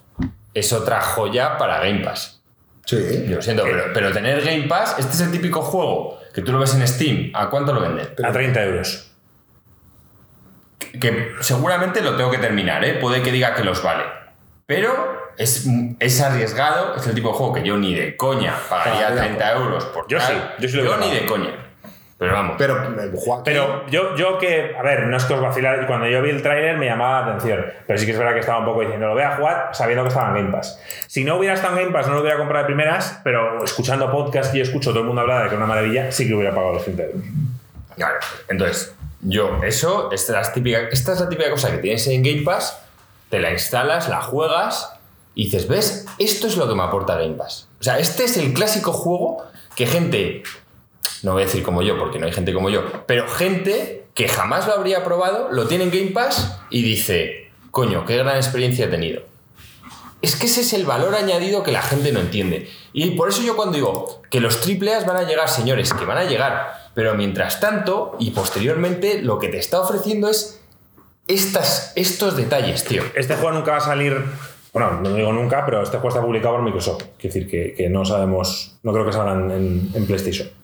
[0.52, 2.42] es otra joya para Game Pass.
[2.84, 3.24] Sí.
[3.26, 6.52] Yo lo siento, pero, pero tener Game Pass, este es el típico juego que tú
[6.52, 7.30] lo ves en Steam.
[7.34, 8.08] ¿A cuánto lo venden?
[8.22, 9.10] A 30 euros.
[11.00, 12.94] Que seguramente lo tengo que terminar, ¿eh?
[13.00, 14.04] Puede que diga que los vale.
[14.66, 15.66] Pero es,
[16.00, 19.22] es arriesgado, es el tipo de juego que yo ni de coña pagaría Ah, ya.
[19.22, 20.26] 30 euros por Yo tal.
[20.58, 21.50] sí, yo sí lo hubiera ni de coña.
[22.22, 22.54] Pero vamos.
[22.56, 26.06] Pero, eh, Joaquín, Pero yo, yo que, a ver, no es que os vacilar, cuando
[26.06, 28.60] yo vi el tráiler me llamaba la atención, pero sí que es verdad que estaba
[28.60, 30.80] un poco diciendo, lo voy a jugar sabiendo que estaba en Game Pass.
[31.08, 34.08] Si no hubiera estado en Game Pass, no lo hubiera comprado de primeras, pero escuchando
[34.08, 36.34] podcast y yo escucho todo el mundo hablar de que es una maravilla, sí que
[36.34, 37.22] hubiera pagado los 30 euros.
[37.96, 42.06] Claro, entonces, yo, eso, esta es, la típica, esta es la típica cosa que tienes
[42.06, 42.78] en Game Pass,
[43.30, 44.92] te la instalas, la juegas
[45.34, 46.06] y dices, ¿ves?
[46.20, 47.66] Esto es lo que me aporta Game Pass.
[47.80, 50.44] O sea, este es el clásico juego que gente,
[51.22, 54.28] no voy a decir como yo, porque no hay gente como yo, pero gente que
[54.28, 58.86] jamás lo habría probado, lo tiene en Game Pass y dice, coño, qué gran experiencia
[58.86, 59.22] he tenido.
[60.20, 62.68] Es que ese es el valor añadido que la gente no entiende.
[62.92, 66.18] Y por eso yo cuando digo que los A's van a llegar, señores, que van
[66.18, 66.90] a llegar.
[66.94, 70.60] Pero mientras tanto y posteriormente lo que te está ofreciendo es
[71.26, 73.02] estas, estos detalles, tío.
[73.16, 74.22] Este juego nunca va a salir,
[74.72, 77.02] bueno, no digo nunca, pero este juego está publicado por Microsoft.
[77.18, 80.61] Quiere decir que, no sabemos, no creo que salgan en PlayStation.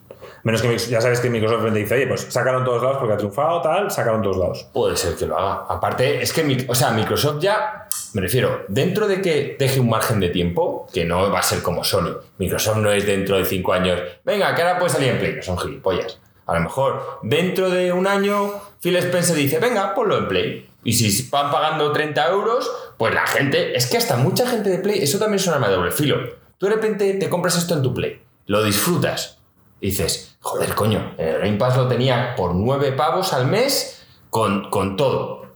[0.48, 3.16] Menos que ya sabes que Microsoft dice, oye, pues sácalo en todos lados porque ha
[3.18, 4.66] triunfado, tal, sácalo en todos lados.
[4.72, 5.66] Puede ser que lo haga.
[5.68, 10.20] Aparte, es que, o sea, Microsoft ya, me refiero, dentro de que deje un margen
[10.20, 12.16] de tiempo, que no va a ser como Sony.
[12.38, 15.42] Microsoft no es dentro de cinco años, venga, que ahora puede salir en Play, no
[15.42, 16.18] son gilipollas.
[16.46, 20.70] A lo mejor dentro de un año Phil Spencer dice, venga, ponlo en Play.
[20.82, 24.78] Y si van pagando 30 euros, pues la gente, es que hasta mucha gente de
[24.78, 26.16] Play, eso también es un arma de doble filo.
[26.56, 29.37] Tú de repente te compras esto en tu Play, lo disfrutas,
[29.80, 34.04] y dices, joder, coño, en el Game Pass lo tenía por 9 pavos al mes
[34.30, 35.46] con, con todo.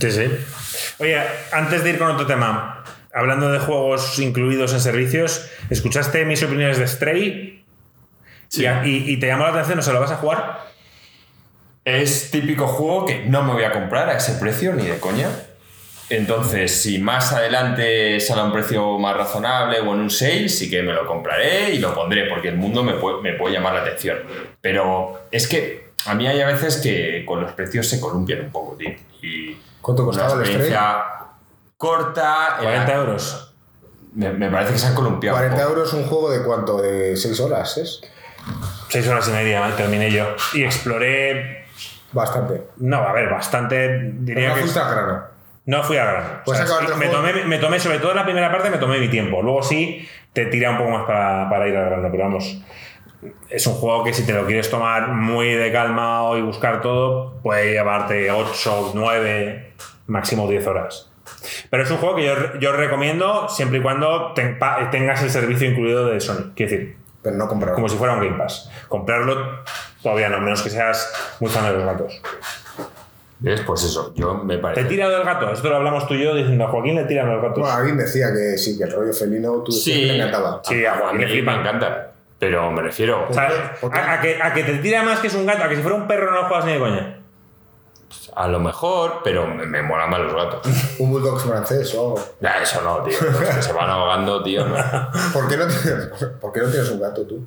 [0.00, 0.28] Sí, sí.
[0.98, 1.20] Oye,
[1.52, 6.78] antes de ir con otro tema, hablando de juegos incluidos en servicios, ¿escuchaste mis opiniones
[6.78, 7.64] de Stray?
[8.52, 10.60] Y, y- y te llamó la atención, ¿no se lo vas a jugar?
[11.84, 15.28] Es típico juego que no me voy a comprar a ese precio ni de coña.
[16.10, 20.68] Entonces, si más adelante sale a un precio más razonable o en un sale, sí
[20.70, 23.74] que me lo compraré y lo pondré, porque el mundo me puede, me puede llamar
[23.74, 24.18] la atención.
[24.60, 28.50] Pero es que a mí hay a veces que con los precios se columpian un
[28.50, 28.90] poco, tío.
[29.22, 30.96] Y ¿Cuánto una costaba el experiencia
[31.76, 32.56] corta.
[32.60, 33.54] era- 40 euros.
[34.14, 35.36] Me, me parece que se han columpiado.
[35.36, 35.74] un 40 poco.
[35.76, 36.80] euros un juego de cuánto?
[36.80, 37.76] ¿De 6 horas?
[37.78, 38.00] ¿Es?
[38.90, 40.36] Seis horas y media terminé yo.
[40.52, 41.64] Y exploré.
[42.12, 42.62] Bastante.
[42.76, 43.88] No, a ver, bastante.
[43.88, 44.60] Pero Diría no que.
[44.60, 45.33] fuiste al grano.
[45.66, 46.28] No fui a grano.
[46.44, 46.60] Pues
[46.98, 49.40] me, tomé, me tomé, sobre todo en la primera parte, me tomé mi tiempo.
[49.42, 52.60] Luego sí te tira un poco más para, para ir al grano, pero vamos.
[53.48, 57.40] Es un juego que si te lo quieres tomar muy de calma y buscar todo,
[57.42, 59.72] puede llevarte 8, 9,
[60.08, 61.10] máximo 10 horas.
[61.70, 64.58] Pero es un juego que yo, yo recomiendo siempre y cuando te-
[64.90, 66.52] tengas el servicio incluido de Sony.
[66.54, 67.74] Quiero decir, Pero no comprarlo.
[67.76, 68.70] como si fuera un Game Pass.
[68.88, 69.62] Comprarlo
[70.02, 72.20] todavía no, menos que seas muy fan de los gatos.
[73.44, 73.60] ¿Ves?
[73.66, 74.84] Pues eso, yo me ¿Te parece.
[74.88, 75.50] tira del gato?
[75.52, 77.58] Esto lo hablamos tú y yo diciendo a Joaquín le tiran los gatos.
[77.58, 80.62] Bueno, alguien decía que sí, que el rollo felino tú que le encantaba.
[80.64, 81.52] Sí, a Joaquín le flipa.
[81.52, 82.10] me encanta.
[82.38, 83.28] Pero me refiero.
[83.36, 85.82] A, a que, a que te tira más que es un gato, a que si
[85.82, 87.20] fuera un perro no lo juegas ni de coña.
[88.34, 90.66] A lo mejor, pero me, me molan más los gatos.
[90.98, 92.14] Un bulldog francés o.
[92.40, 93.16] Nah, eso no, tío.
[93.20, 94.66] Los que se van ahogando, tío.
[94.66, 94.74] No.
[95.34, 96.08] ¿Por qué no tienes,
[96.40, 97.44] por qué no tienes un gato tú?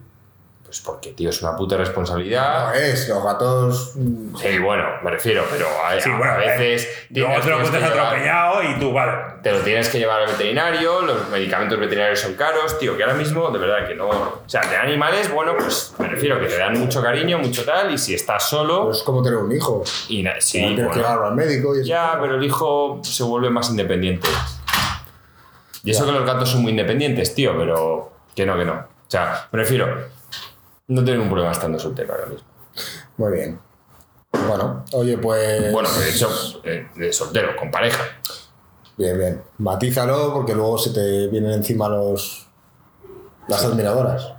[0.68, 2.76] Pues porque, tío, es una puta No responsabilidad.
[2.76, 3.94] es, los gatos.
[3.96, 6.84] mm, Sí, bueno, me refiero, pero a, Sí, a- bueno, a veces.
[6.84, 9.14] eh, luego te lo encuentras atropellado y tú, vale.
[9.42, 13.16] Te lo tienes que llevar al veterinario, los medicamentos veterinarios son caros, tío, que ahora
[13.16, 14.10] mismo, de verdad que no.
[14.10, 17.94] O sea, de animales, bueno, pues me refiero que te dan mucho cariño, mucho tal,
[17.94, 18.92] y si estás solo.
[18.92, 19.84] Es como tener un hijo.
[20.10, 21.88] Y sí, tienes que bueno, llevarlo al médico y eso.
[21.88, 24.28] Ya, pero el hijo se vuelve más independiente.
[25.86, 26.12] Y eso Ya.
[26.12, 28.74] que los gatos son muy independientes, tío, pero que no, que no.
[28.74, 29.88] O sea, me refiero,
[30.88, 32.48] no tengo ningún problema estando soltero ahora mismo.
[33.18, 33.60] Muy bien.
[34.48, 35.72] Bueno, oye, pues.
[35.72, 36.30] Bueno, de hecho,
[36.64, 38.04] eh, de soltero, con pareja.
[38.98, 39.44] Bien, bien.
[39.60, 42.48] Matízalo porque luego se te vienen encima los.
[43.48, 44.34] las admiradoras.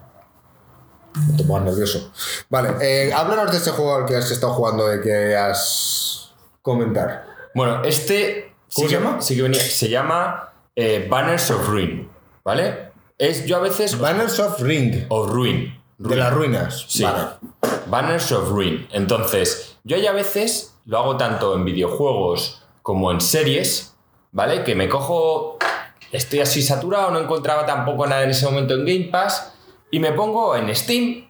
[1.31, 2.13] No te pongas nervioso.
[2.49, 6.33] Vale, eh, háblanos de este juego al que has estado jugando, de que has.
[6.63, 7.27] comentar.
[7.55, 8.55] Bueno, este.
[8.75, 9.21] ¿Cómo sí se que- llama?
[9.23, 9.61] Sí que venía.
[9.61, 12.09] Se llama eh, Banners of Ruin,
[12.45, 12.93] ¿vale?
[13.17, 13.99] Es yo a veces.
[13.99, 15.07] Banners of Ring.
[15.09, 15.78] Of Ruin.
[15.99, 16.85] De las ruinas.
[16.89, 17.03] Sí.
[17.03, 17.25] Vale.
[17.87, 18.87] Banners of Ruin.
[18.93, 23.95] Entonces, yo ya a veces lo hago tanto en videojuegos como en series,
[24.33, 24.63] ¿vale?
[24.65, 25.59] Que me cojo,
[26.13, 29.53] estoy así saturado, no encontraba tampoco nada en ese momento en Game Pass,
[29.91, 31.29] y me pongo en Steam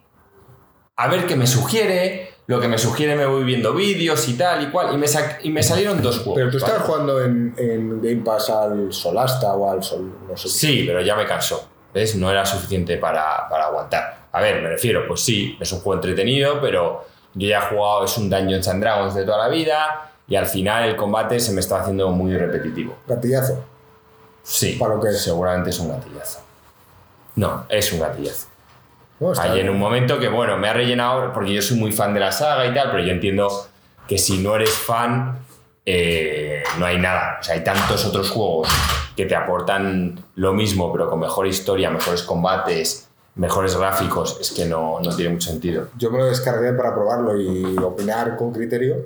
[0.97, 4.63] a ver qué me sugiere, lo que me sugiere me voy viendo vídeos y tal
[4.65, 6.35] y cual, y me, sa- y me salieron dos juegos.
[6.37, 6.67] Pero tú ¿vale?
[6.73, 10.13] estabas jugando en, en Game Pass al Solasta o al Sol.
[10.29, 10.49] no sé.
[10.49, 11.69] Sí, pero ya me cansó.
[11.95, 12.17] ¿Ves?
[12.17, 14.19] No era suficiente para, para aguantar.
[14.33, 18.05] A ver, me refiero, pues sí, es un juego entretenido, pero yo ya he jugado,
[18.05, 21.53] es un Dungeons and Dragons de toda la vida, y al final el combate se
[21.53, 22.97] me está haciendo muy repetitivo.
[23.07, 23.65] Gatillazo.
[24.43, 25.23] Sí, ¿Para lo que es?
[25.23, 26.41] seguramente es un gatillazo.
[27.37, 28.49] No, es un gatillazo.
[29.21, 32.15] No, Hay en un momento que, bueno, me ha rellenado, porque yo soy muy fan
[32.15, 33.67] de la saga y tal, pero yo entiendo
[34.07, 35.39] que si no eres fan,
[35.91, 37.39] eh, no hay nada.
[37.41, 38.69] O sea, hay tantos otros juegos
[39.17, 44.37] que te aportan lo mismo, pero con mejor historia, mejores combates, mejores gráficos.
[44.39, 45.89] Es que no, no tiene mucho sentido.
[45.97, 48.97] Yo me lo descargué para probarlo y opinar con criterio.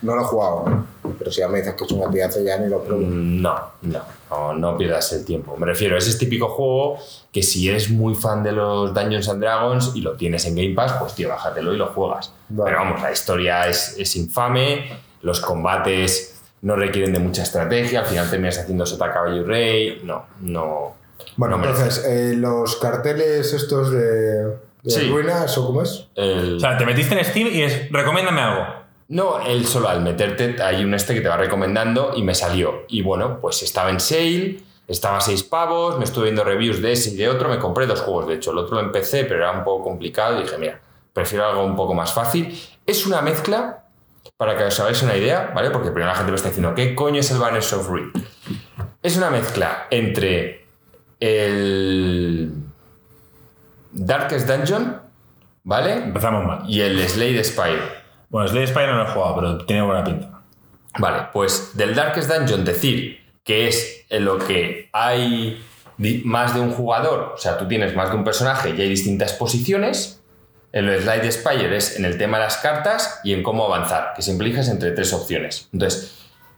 [0.00, 0.86] No lo he jugado, ¿no?
[1.18, 3.02] pero si ya me dices que es un gatillazo ya ni lo pruebo.
[3.02, 5.56] Mm, No, no, no, no pierdas el tiempo.
[5.56, 6.98] Me refiero, es ese típico juego
[7.32, 10.74] que si eres muy fan de los Dungeons and Dragons y lo tienes en Game
[10.74, 12.32] Pass, pues tío, bájatelo y lo juegas.
[12.48, 12.70] Vale.
[12.70, 14.90] Pero vamos, la historia es, es infame,
[15.24, 20.00] los combates no requieren de mucha estrategia, al final terminas haciendo sota caballo y rey.
[20.04, 20.94] No, no.
[21.36, 24.56] Bueno, no entonces, eh, los carteles estos de, de
[24.90, 25.08] Sí.
[25.10, 26.08] ruinas o cómo es?
[26.14, 28.64] El- O sea, te metiste en Steam y es, recomiéndame algo.
[29.08, 32.84] No, él solo al meterte hay un este que te va recomendando y me salió.
[32.88, 36.92] Y bueno, pues estaba en sale, estaba a 6 pavos, me estuve viendo reviews de
[36.92, 39.40] ese y de otro, me compré dos juegos, de hecho, el otro lo empecé, pero
[39.40, 40.80] era un poco complicado y dije, mira,
[41.12, 42.58] prefiero algo un poco más fácil.
[42.86, 43.83] Es una mezcla,
[44.36, 45.70] para que os hagáis una idea, ¿vale?
[45.70, 48.12] Porque primero la gente me está diciendo, ¿qué coño es el Banners of Ruin?
[49.02, 50.66] Es una mezcla entre
[51.20, 52.52] el
[53.92, 55.00] Darkest Dungeon,
[55.62, 55.92] ¿vale?
[55.94, 56.62] Empezamos mal.
[56.68, 58.04] Y el Slade Spire.
[58.28, 60.40] Bueno, Slade Spire no lo he jugado, pero tiene buena pinta.
[60.98, 65.62] Vale, pues del Darkest Dungeon decir que es en lo que hay
[66.24, 69.32] más de un jugador, o sea, tú tienes más de un personaje y hay distintas
[69.34, 70.20] posiciones.
[70.74, 74.22] En Slide Spire es en el tema de las cartas y en cómo avanzar, que
[74.22, 75.68] siempre eliges entre tres opciones.
[75.72, 76.16] Entonces,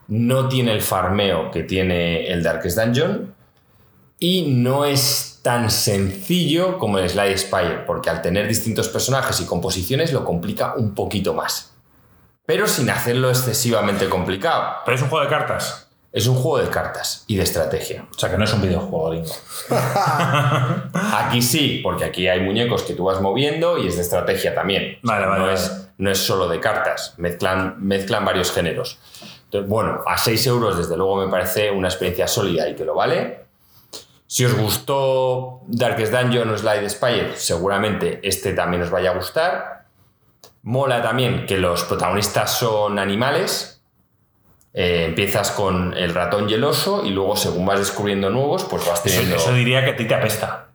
[0.08, 3.34] no tiene el farmeo que tiene el Darkest Dungeon
[4.18, 9.44] y no es tan sencillo como el Slide Spire, porque al tener distintos personajes y
[9.44, 11.74] composiciones lo complica un poquito más.
[12.46, 14.76] Pero sin hacerlo excesivamente complicado.
[14.86, 15.85] Pero es un juego de cartas.
[16.16, 18.06] Es un juego de cartas y de estrategia.
[18.10, 19.34] O sea, que no es un videojuego, gringo.
[21.12, 24.98] Aquí sí, porque aquí hay muñecos que tú vas moviendo y es de estrategia también.
[25.02, 25.58] Vale, vale, no, vale.
[25.58, 28.98] Es, no es solo de cartas, mezclan, mezclan varios géneros.
[29.44, 32.94] Entonces, bueno, a 6 euros desde luego me parece una experiencia sólida y que lo
[32.94, 33.44] vale.
[34.26, 39.84] Si os gustó Darkest Dungeon o Slide Spire, seguramente este también os vaya a gustar.
[40.62, 43.75] Mola también que los protagonistas son animales.
[44.78, 48.86] Eh, empiezas con el ratón y el oso y luego según vas descubriendo nuevos, pues
[48.86, 49.36] vas Eso, teniendo...
[49.36, 50.66] eso diría que a ti te apesta.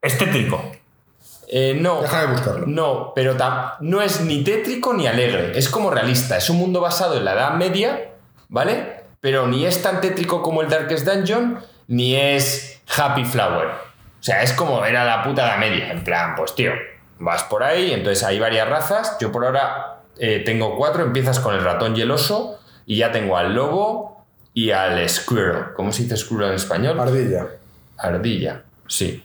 [0.00, 0.62] Es tétrico.
[1.48, 2.66] Eh, no, Deja de buscarlo.
[2.66, 6.80] no, pero tam- no es ni tétrico ni alegre, es como realista, es un mundo
[6.80, 8.10] basado en la Edad Media,
[8.48, 9.02] ¿vale?
[9.20, 11.58] Pero ni es tan tétrico como el Darkest Dungeon,
[11.88, 13.66] ni es Happy Flower.
[13.66, 16.70] O sea, es como era la puta Edad Media, en plan, pues tío,
[17.18, 21.56] vas por ahí, entonces hay varias razas, yo por ahora eh, tengo cuatro, empiezas con
[21.56, 22.59] el ratón y el oso,
[22.90, 25.66] y ya tengo al lobo y al squirrel.
[25.76, 26.98] ¿Cómo se dice squirrel en español?
[26.98, 27.46] Ardilla.
[27.96, 29.22] Ardilla, sí.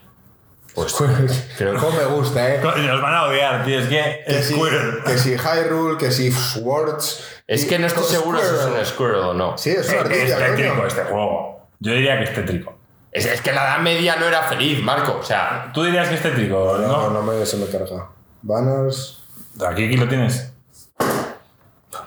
[0.76, 1.66] Pues creo que...
[1.80, 2.60] ¿Cómo me gusta, eh?
[2.62, 3.80] Nos van a odiar, tío.
[3.80, 5.04] Es que Que si, Squirrel.
[5.04, 7.24] que si Hyrule, que si Swords.
[7.48, 9.58] Es que no estoy seguro si es un Squirrel o no.
[9.58, 10.88] Sí, es una Es ardilla, tétrico coño.
[10.88, 11.68] este juego.
[11.80, 12.78] Yo diría que es tétrico.
[13.12, 15.18] Es, es que la Edad Media no era feliz, Marco.
[15.20, 17.10] O sea, Tú dirías que es tétrico, No, ¿no?
[17.10, 18.10] no me, se me carga.
[18.44, 19.24] Banners.
[19.68, 20.52] Aquí, aquí lo tienes.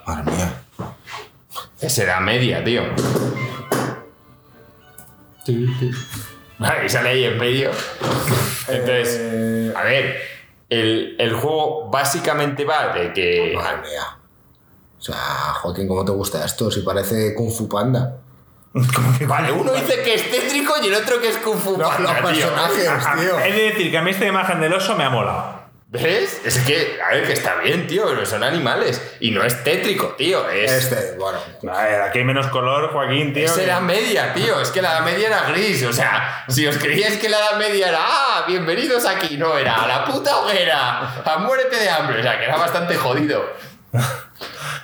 [0.07, 0.58] Madre mía.
[1.81, 2.83] Es Edad Media, tío.
[6.61, 7.71] Ahí sale ahí en medio.
[8.69, 10.17] Entonces, Eh, a ver,
[10.69, 13.53] el, el juego básicamente va de que.
[13.55, 14.03] Madre mía.
[14.99, 15.15] O sea,
[15.63, 16.71] Joaquín, ¿cómo te gusta esto?
[16.71, 18.17] Si parece Kung Fu Panda.
[19.27, 22.21] Vale, uno dice que es tétrico y el otro que es Kung Fu Los, Panda,
[22.21, 22.47] los tío.
[22.53, 23.37] personajes, tío.
[23.37, 25.58] De decir que a mí esta imagen del oso me ha molado.
[25.91, 26.43] ¿Ves?
[26.45, 29.01] Es que, a ver, que está bien, tío, pero son animales.
[29.21, 30.47] Y no es tétrico, tío.
[30.51, 31.39] Es, Este, bueno.
[31.73, 33.47] A ver, aquí hay menos color, Joaquín, tío.
[33.47, 34.61] Es que- Media, tío.
[34.61, 35.83] Es que la Edad Media era gris.
[35.85, 39.77] O sea, si os creíais que la Edad Media era, ah, bienvenidos aquí, no era,
[39.77, 42.21] a la puta hoguera, a muérete de hambre.
[42.21, 43.51] O sea, que era bastante jodido.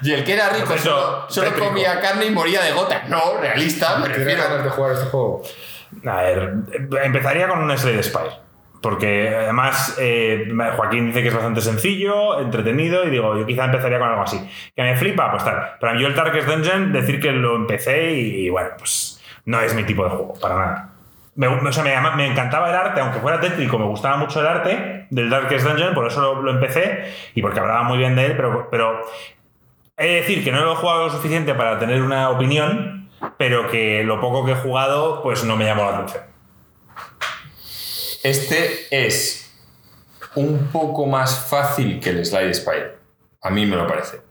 [0.00, 3.02] Y el que era rico solo, solo comía carne y moría de gota.
[3.08, 4.70] No, realista, me ¿Tienes ganas de refiero.
[4.74, 5.42] jugar este juego?
[6.06, 6.52] A ver,
[7.04, 8.43] empezaría con un Slade Spire.
[8.84, 13.98] Porque además eh, Joaquín dice que es bastante sencillo, entretenido, y digo, yo quizá empezaría
[13.98, 14.38] con algo así.
[14.76, 15.76] Que me flipa, pues tal.
[15.80, 19.74] Pero yo el Darkest Dungeon, decir que lo empecé y, y bueno, pues no es
[19.74, 20.90] mi tipo de juego, para nada.
[21.34, 24.48] Me, o sea, me, me encantaba el arte, aunque fuera tétrico, me gustaba mucho el
[24.48, 28.26] arte del Darkest Dungeon, por eso lo, lo empecé y porque hablaba muy bien de
[28.26, 29.00] él, pero, pero
[29.96, 33.66] he de decir que no lo he jugado lo suficiente para tener una opinión, pero
[33.70, 36.33] que lo poco que he jugado, pues no me llamó la atención.
[38.24, 39.52] Este es
[40.34, 42.94] un poco más fácil que el Slide Spire.
[43.42, 44.22] A mí me lo parece.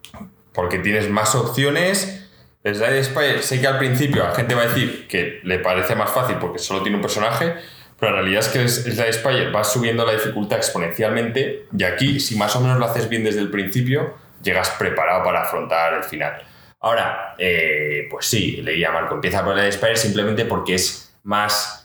[0.52, 2.28] Porque tienes más opciones.
[2.64, 5.96] El Slide Spire, sé que al principio la gente va a decir que le parece
[5.96, 7.54] más fácil porque solo tiene un personaje,
[8.00, 12.20] pero la realidad es que el Slide Spire va subiendo la dificultad exponencialmente y aquí,
[12.20, 16.04] si más o menos lo haces bien desde el principio, llegas preparado para afrontar el
[16.04, 16.42] final.
[16.80, 21.83] Ahora, eh, pues sí, leía Marco, empieza por el Spire simplemente porque es más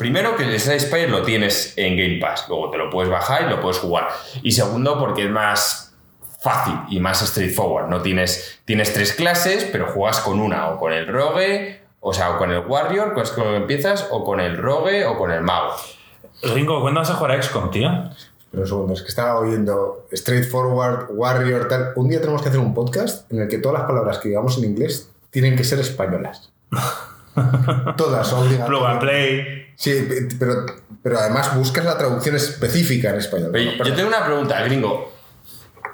[0.00, 3.50] Primero que el Spire lo tienes en Game Pass, luego te lo puedes bajar y
[3.50, 4.08] lo puedes jugar.
[4.42, 5.94] Y segundo porque es más
[6.40, 7.90] fácil y más straightforward.
[7.90, 12.30] No tienes, tienes tres clases, pero juegas con una, o con el rogue, o sea,
[12.30, 15.18] o con el warrior, que es con lo que empiezas, o con el rogue o
[15.18, 15.74] con el mago.
[16.44, 17.90] Ringo, ¿cuándo vas a jugar a XCOM, tío?
[18.50, 21.92] Pero un segundo, es que estaba oyendo Straightforward, Warrior, tal.
[21.96, 24.56] Un día tenemos que hacer un podcast en el que todas las palabras que digamos
[24.56, 26.50] en inglés tienen que ser españolas.
[27.96, 28.98] todas, son Plug and obligatorias.
[29.00, 29.66] play.
[29.76, 30.66] Sí, pero,
[31.02, 33.50] pero además buscas la traducción específica en español.
[33.54, 35.12] Oye, yo tengo una pregunta, gringo.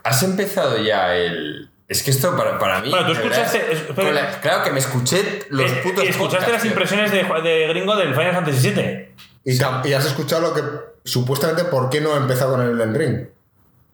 [0.02, 1.70] ¿Has empezado ya el...?
[1.88, 2.90] Es que esto para, para mí...
[2.90, 6.52] Bueno, tú verdad, escuchaste- la- claro que me escuché los Eh, putos ¿y ¿Escuchaste podcasts,
[6.52, 6.70] las tío.
[6.72, 9.14] impresiones de, de Gringo del Final Fantasy VII?
[9.44, 10.62] Y, has escuchado lo que
[11.04, 13.26] supuestamente por qué no ha empezado con el Elden Ring.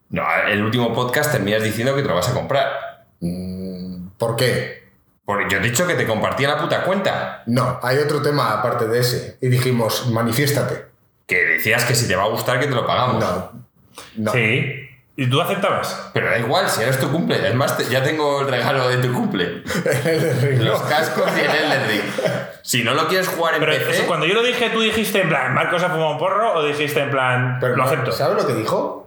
[0.09, 3.05] No, el último podcast terminas diciendo que te lo vas a comprar.
[3.21, 4.82] Mm, ¿Por qué?
[5.33, 7.43] Porque yo he dicho que te compartía la puta cuenta.
[7.47, 9.39] No, hay otro tema aparte de ese.
[9.41, 10.87] Y dijimos, manifiéstate.
[11.27, 13.19] Que decías que si te va a gustar que te lo pagamos.
[13.25, 13.53] No.
[14.17, 14.33] No.
[14.33, 14.89] Sí.
[15.17, 16.11] ¿Y tú aceptabas?
[16.15, 17.47] Pero da igual, si ahora es tu cumple.
[17.47, 19.63] Es más, te- ya tengo el regalo de tu cumple.
[20.43, 22.03] Ring, Los cascos y el Elden Ring.
[22.63, 23.91] Si no lo quieres jugar en Pero PC...
[23.91, 26.55] eso, cuando yo lo dije, ¿tú dijiste en plan, Marcos ha fumado un porro?
[26.55, 28.13] ¿O dijiste en plan, Pero lo no, acepto?
[28.13, 29.02] ¿Sabes lo que dijo?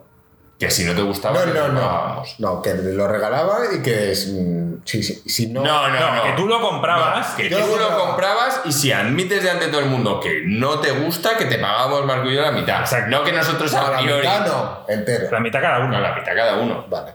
[0.58, 1.40] Que si no te gustaba...
[1.40, 1.82] No, que te no, lo no.
[1.82, 2.36] pagábamos.
[2.40, 4.28] No, que lo regalaba y que es.
[4.32, 5.22] mm, Sí, sí.
[5.28, 5.62] Si no.
[5.64, 7.34] No, no, que tú lo comprabas.
[7.36, 8.06] Que tú lo lo compraba.
[8.06, 11.58] comprabas y si admites delante de todo el mundo que no te gusta, que te
[11.58, 12.82] pagamos Marco y yo la mitad.
[12.82, 13.10] Exacto.
[13.10, 14.22] No que nosotros No, a la priori...
[14.28, 14.86] mitad no.
[14.88, 15.28] Entero.
[15.32, 16.00] La mitad cada No, uno.
[16.00, 16.86] la mitad cada uno.
[16.88, 17.15] Vale.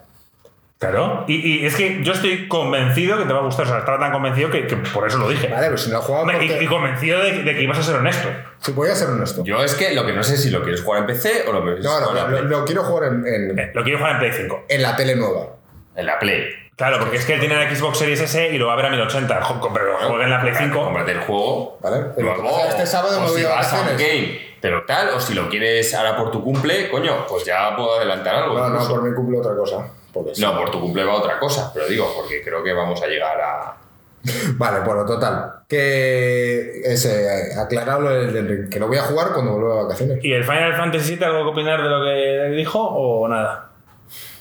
[0.81, 1.25] Claro.
[1.29, 3.67] Y, y es que yo estoy convencido que te va a gustar.
[3.67, 5.47] O sea, estaba tan convencido que, que por eso lo dije.
[5.49, 6.23] Vale, pero si no he jugado.
[6.23, 8.29] Hombre, y, porque- y convencido de, de que ibas a ser honesto.
[8.61, 9.45] Si voy a ser honesto.
[9.45, 11.63] Yo es que lo que no sé si lo quieres jugar en PC o lo
[11.63, 14.15] quieres No, no, jugar en lo, lo quiero jugar en, en, Eh, Lo quiero jugar
[14.15, 14.65] en Play 5.
[14.69, 15.49] en la tele nueva.
[15.97, 16.49] En la Play.
[16.77, 18.87] Claro, porque es que él tiene la Xbox Series S y lo va a ver
[18.87, 19.43] a 1080.
[19.43, 20.83] Jo, Pero juega en la Play 5.
[20.83, 21.79] Cómprate el juego.
[21.83, 22.07] ¿Vale?
[22.17, 23.61] Luego, O sea, este sábado o me voy si a
[24.63, 28.35] pero tal, o si lo quieres ahora por tu cumple, coño, pues ya puedo adelantar
[28.35, 28.59] algo.
[28.59, 29.87] No, no, por mi cumple otra cosa.
[30.39, 33.41] No, por tu cumple va otra cosa, pero digo, porque creo que vamos a llegar
[33.41, 33.77] a.
[34.55, 35.51] Vale, bueno, total.
[35.69, 39.83] Que es eh, aclarado lo del Ring, que lo voy a jugar cuando vuelva de
[39.85, 40.19] vacaciones.
[40.25, 43.71] ¿Y el Final Fantasy VII algo que opinar de lo que dijo o nada?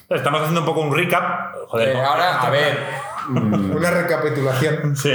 [0.10, 1.54] Estamos haciendo un poco un recap.
[1.68, 2.78] Joder, Eh, ahora, a ver,
[3.30, 4.96] Una recapitulación.
[4.98, 5.14] Sí.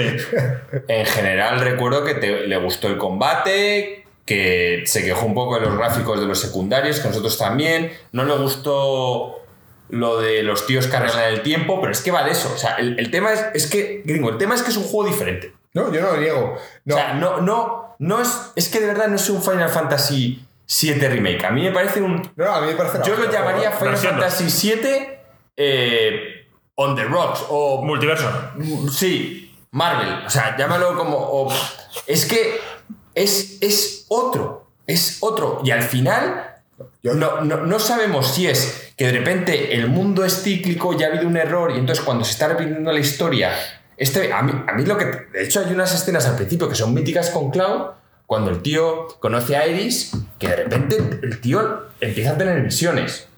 [0.89, 5.67] en general recuerdo que te- le gustó el combate, que se quejó un poco de
[5.67, 7.93] los gráficos de los secundarios, que nosotros también.
[8.13, 9.44] No le gustó
[9.91, 12.51] lo de los tíos que arreglan el tiempo, pero es que va de eso.
[12.55, 14.85] O sea, el, el tema es, es que, gringo, el tema es que es un
[14.85, 15.53] juego diferente.
[15.75, 16.57] No, yo no lo niego.
[16.85, 18.53] No, O sea, no, no, no es.
[18.57, 20.45] Es que de verdad no es un Final Fantasy
[20.83, 21.45] VII Remake.
[21.45, 22.31] A mí me parece un.
[22.37, 22.99] no, a mí me parece.
[23.05, 23.71] Yo lo llamaría.
[23.73, 24.13] Final Versión.
[24.15, 25.09] Fantasy VII
[25.57, 27.83] eh, On the Rocks o.
[27.85, 28.31] Multiverso.
[28.93, 30.25] Sí, Marvel.
[30.27, 31.17] O sea, llámalo como.
[31.19, 31.53] o-
[32.07, 32.61] es que
[33.15, 34.69] es, es otro.
[34.87, 35.61] Es otro.
[35.65, 36.54] Y al final.
[37.03, 41.07] Yo- No, no, no sabemos si es que de repente el mundo es cíclico, ya
[41.07, 43.53] ha habido un error y entonces cuando se está repitiendo la historia.
[43.97, 45.05] Este, a, mí, a mí lo que.
[45.33, 47.91] De hecho, hay unas escenas al principio que son míticas con Cloud.
[48.27, 53.29] Cuando el tío conoce a Iris, que de repente el tío empieza a tener visiones.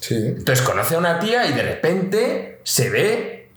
[0.00, 0.14] Sí.
[0.14, 3.50] Entonces conoce a una tía y de repente se ve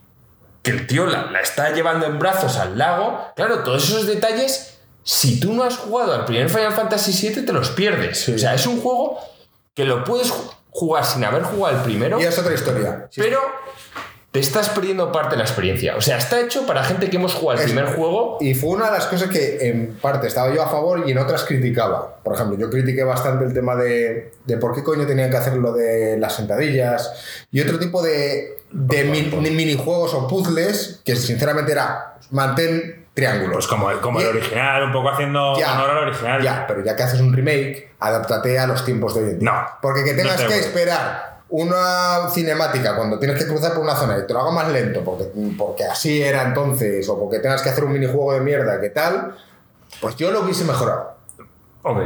[0.63, 3.19] que el tío la, la está llevando en brazos al lago.
[3.35, 4.72] Claro, todos esos detalles,
[5.03, 8.19] si tú no has jugado al primer Final Fantasy VII, te los pierdes.
[8.21, 8.33] Sí.
[8.33, 9.19] O sea, es un juego
[9.75, 13.07] que lo puedes ju- jugar sin haber jugado el primero, Y es otra historia.
[13.11, 13.39] Sí, pero
[14.31, 15.95] te estás perdiendo parte de la experiencia.
[15.95, 18.37] O sea, está hecho para gente que hemos jugado el Es- primer juego.
[18.41, 21.17] Y fue una de las cosas que en parte estaba yo a favor y en
[21.19, 22.17] otras criticaba.
[22.23, 25.53] Por ejemplo, yo critiqué bastante el tema de, de por qué coño tenían que hacer
[25.57, 27.11] lo de las sentadillas
[27.51, 33.53] y otro tipo de, de de minijuegos o puzzles que sinceramente era mantén triángulos.
[33.53, 36.41] Pues como, como el original, un poco haciendo Ya, honor al original.
[36.41, 39.51] Ya, pero ya que haces un remake, adáptate a los tiempos de hoy en día.
[39.51, 43.95] No, Porque que tengas no que esperar una cinemática cuando tienes que cruzar por una
[43.95, 47.61] zona y te lo haga más lento porque, porque así era entonces o porque tengas
[47.61, 49.35] que hacer un minijuego de mierda, ¿qué tal?
[50.01, 51.13] Pues yo lo hubiese mejorado.
[51.83, 51.99] Ok.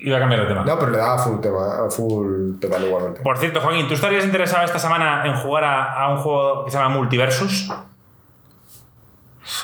[0.00, 0.64] Iba a cambiar de tema.
[0.66, 3.20] No, pero le daba full tema, full total igualmente.
[3.22, 6.70] Por cierto, Joaquín, ¿tú estarías interesado esta semana en jugar a, a un juego que
[6.70, 7.70] se llama Multiversus?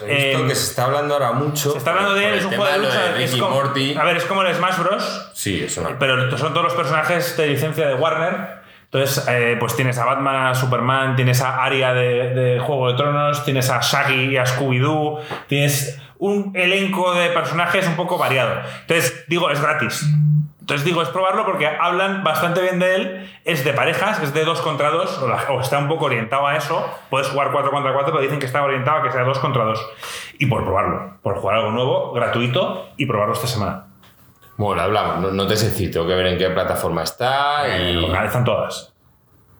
[0.06, 1.72] He visto Eh, que se está hablando ahora mucho.
[1.72, 3.12] Se está hablando de él, es un juego de lucha.
[3.16, 3.94] Rick es como- Morty.
[3.96, 5.30] A ver, es como el Smash Bros.
[5.34, 5.98] Sí, es una.
[5.98, 8.60] Pero son todos los personajes de licencia de Warner.
[8.92, 12.96] Entonces, eh, pues tienes a Batman, a Superman, tienes a Arya de, de Juego de
[12.96, 18.60] Tronos, tienes a Shaggy y a Scooby-Doo, tienes un elenco de personajes un poco variado.
[18.80, 20.04] Entonces, digo, es gratis.
[20.70, 23.30] Entonces digo, es probarlo porque hablan bastante bien de él.
[23.44, 26.46] Es de parejas, es de dos contra dos, o, la- o está un poco orientado
[26.46, 26.88] a eso.
[27.10, 29.64] Puedes jugar 4 contra 4, pero dicen que está orientado a que sea 2 contra
[29.64, 29.84] 2.
[30.38, 33.86] Y por probarlo, por jugar algo nuevo, gratuito y probarlo esta semana.
[34.56, 35.20] Bueno, hablamos.
[35.22, 37.94] No, no te sé decir, tengo que ver en qué plataforma está y.
[37.94, 38.94] Lo están todas.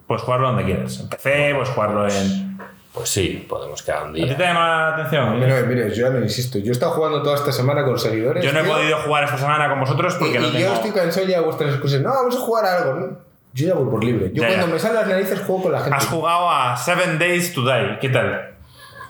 [0.06, 1.00] Puedes jugarlo donde quieras.
[1.00, 2.49] En PC, puedes jugarlo en.
[2.92, 4.36] Pues sí, podemos quedar un ¿A ti día.
[4.36, 5.38] te llama la atención?
[5.38, 6.58] Mira, mire, yo ya no insisto.
[6.58, 8.44] Yo he estado jugando toda esta semana con seguidores.
[8.44, 10.72] Yo no he tío, podido jugar esta semana con vosotros Y, porque no y yo
[10.74, 12.00] estoy cansado ya de vuestras excusas.
[12.00, 12.94] No, vamos a jugar a algo.
[12.94, 13.18] ¿no?
[13.52, 14.30] Yo ya voy por libre.
[14.34, 14.72] Yo Ya, cuando ya.
[14.72, 15.96] me salen las narices juego con la gente.
[15.96, 17.98] Has jugado a Seven Days to Die.
[18.00, 18.54] ¿Qué tal?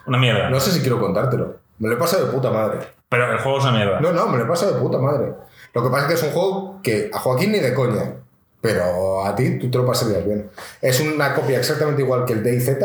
[0.06, 0.50] Una mierda.
[0.50, 1.56] No sé si quiero contártelo.
[1.78, 2.78] Me lo he pasado de puta madre.
[3.08, 4.00] Pero el juego es una mierda.
[4.00, 5.32] No, no, me lo he pasado de puta madre.
[5.72, 8.12] Lo que pasa es que es un juego que a Joaquín ni de coña.
[8.60, 10.50] Pero a ti tú te lo pasarías bien.
[10.82, 12.76] Es una copia exactamente igual que el DayZ,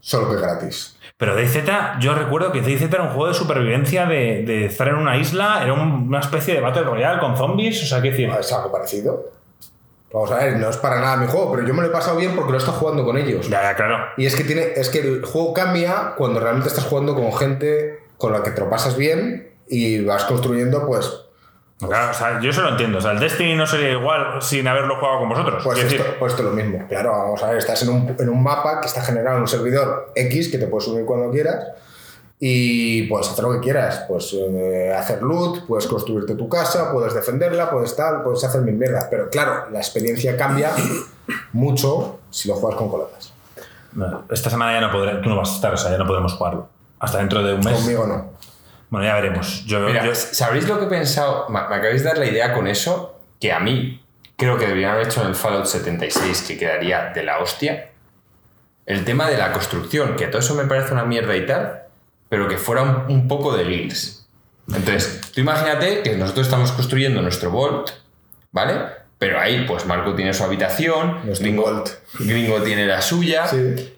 [0.00, 0.96] solo que gratis.
[1.16, 1.64] Pero DayZ,
[2.00, 5.60] yo recuerdo que DayZ era un juego de supervivencia de, de estar en una isla,
[5.62, 8.30] era un- una especie de Battle Royale con zombies, o sea, ¿qué decir?
[8.40, 9.30] Es algo parecido.
[10.12, 12.16] Vamos a ver, no es para nada mi juego, pero yo me lo he pasado
[12.16, 13.48] bien porque lo he estado jugando con ellos.
[13.48, 13.98] Ya, ya, claro.
[14.16, 18.00] Y es que, tiene, es que el juego cambia cuando realmente estás jugando con gente
[18.18, 21.26] con la que te lo pasas bien y vas construyendo, pues,
[21.86, 22.98] Claro, o sea, yo eso lo entiendo.
[22.98, 25.64] O sea, el Destiny no sería igual sin haberlo jugado con vosotros.
[25.64, 26.86] pues, esto, decir, pues esto es lo mismo.
[26.88, 29.48] Claro, vamos a ver, estás en un, en un mapa que está generado en un
[29.48, 31.68] servidor X que te puedes subir cuando quieras
[32.42, 34.04] y puedes hacer lo que quieras.
[34.08, 38.74] Pues eh, hacer loot, puedes construirte tu casa, puedes defenderla, puedes tal, puedes hacer mil
[38.74, 39.06] mierdas.
[39.10, 40.72] Pero claro, la experiencia cambia
[41.52, 43.32] mucho si lo juegas con colegas.
[44.30, 46.32] esta semana ya no podré, tú no vas a estar, o sea, ya no podemos
[46.34, 46.68] jugarlo.
[46.98, 47.74] Hasta dentro de un mes.
[47.74, 48.39] Conmigo no.
[48.90, 49.64] Bueno, ya veremos.
[49.66, 51.46] Yo, Mira, yo- ¿sabréis lo que he pensado?
[51.48, 54.02] Me, me acabáis de dar la idea con eso, que a mí
[54.36, 57.90] creo que deberían haber hecho en el Fallout 76, que quedaría de la hostia.
[58.86, 61.82] El tema de la construcción, que todo eso me parece una mierda y tal,
[62.28, 64.26] pero que fuera un, un poco de guilds.
[64.68, 67.90] Entonces, tú imagínate que nosotros estamos construyendo nuestro Vault,
[68.52, 68.74] ¿vale?
[69.18, 71.84] Pero ahí, pues Marco tiene su habitación, Gringo.
[72.18, 73.94] Gringo tiene la suya, Sí.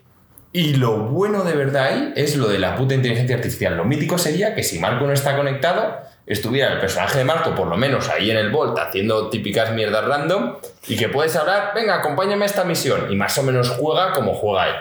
[0.53, 3.77] Y lo bueno de verdad ahí es lo de la puta inteligencia artificial.
[3.77, 5.97] Lo mítico sería que si Marco no está conectado,
[6.27, 10.05] estuviera el personaje de Marco por lo menos ahí en el Volt haciendo típicas mierdas
[10.07, 10.55] random
[10.89, 14.35] y que puedes hablar, venga, acompáñame a esta misión y más o menos juega como
[14.35, 14.75] juega él.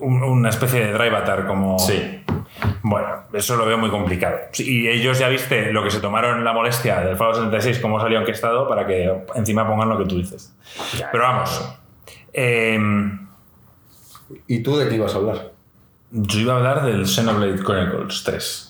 [0.00, 1.76] un- una especie de Drive Atar como.
[1.78, 2.24] Sí.
[2.82, 4.36] Bueno, eso lo veo muy complicado.
[4.58, 8.20] Y ellos ya viste lo que se tomaron la molestia del Fallout 76, cómo salió
[8.20, 10.54] enquestado, para que encima pongan lo que tú dices.
[11.10, 11.76] Pero vamos.
[12.32, 13.21] em,
[14.46, 15.52] ¿Y tú de qué ibas a hablar?
[16.14, 18.68] yo iba a hablar del Xenoblade Chronicles 3.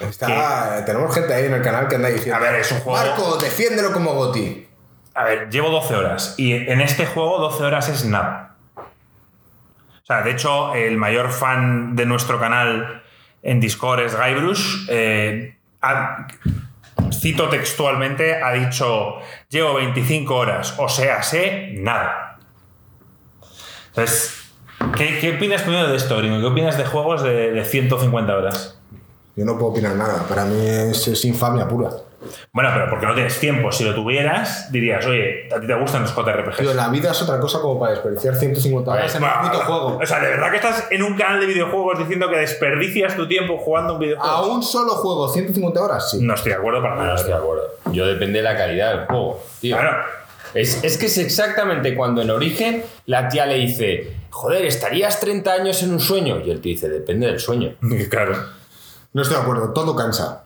[0.00, 2.98] Está, tenemos gente ahí en el canal que anda diciendo: A ver, es un juego-
[2.98, 4.66] Marco, defiéndelo como Goti.
[5.14, 8.56] A ver, llevo 12 horas y en este juego 12 horas es nada.
[8.76, 13.02] O sea, de hecho, el mayor fan de nuestro canal
[13.42, 14.86] en Discord es Guybrush.
[14.88, 16.26] eh, ha-
[17.12, 19.16] cito textualmente, ha dicho,
[19.50, 22.38] llevo 25 horas, o sea, sé nada.
[23.88, 24.39] Entonces,
[25.00, 26.38] ¿qué, qué opinas primero de esto, Gringo?
[26.40, 28.78] ¿Qué opinas de juegos de, de 150 horas?
[29.36, 30.24] Yo no puedo opinar nada.
[30.28, 31.90] Para mí es, es infamia pura.
[32.52, 33.72] Bueno, pero porque no tienes tiempo.
[33.72, 36.58] Si lo tuvieras, dirías, oye, a ti te gustan los JRPGs.
[36.58, 39.98] Tío, la vida es otra cosa como para desperdiciar 150 horas en un puto juego.
[40.02, 43.26] O sea, ¿de verdad que estás en un canal de videojuegos diciendo que desperdicias tu
[43.26, 44.30] tiempo jugando un videojuego?
[44.30, 46.10] ¿A un solo juego 150 horas?
[46.10, 46.18] Sí.
[46.20, 47.14] No estoy de acuerdo para No nada.
[47.14, 47.62] estoy de acuerdo.
[47.92, 49.78] Yo depende de la calidad del juego, tío.
[50.52, 55.52] Es, es que es exactamente cuando en origen la tía le dice, joder, estarías 30
[55.52, 56.40] años en un sueño.
[56.44, 57.74] Y él te dice, depende del sueño.
[58.10, 58.34] claro.
[59.12, 59.72] No estoy de acuerdo.
[59.72, 60.44] Todo cansa.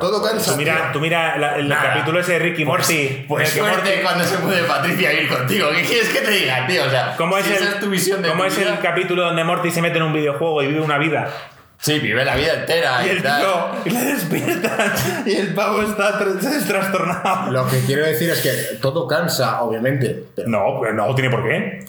[0.00, 0.52] Todo cansa.
[0.52, 1.92] Tú mira, tú mira la- el Nada.
[1.94, 3.26] capítulo ese de Ricky Morty.
[3.28, 5.68] Pues el que suerte Morty- cuando se puede Patricia ir contigo.
[5.72, 6.84] ¿Qué quieres que te diga, tío?
[6.84, 8.72] O sea, ¿Cómo es, si el, esa es tu visión de cómo tu es vida-
[8.74, 11.30] el capítulo donde Morty se mete en un videojuego y vive una vida?
[11.78, 13.40] Sí, vive la vida entera Y y, el tal.
[13.42, 14.92] tío y le despiertan
[15.26, 17.50] y el pavo está tr- trastornado.
[17.52, 20.24] Lo que quiero decir es que todo cansa, obviamente.
[20.34, 21.84] Pero, No, pues no tiene por qué.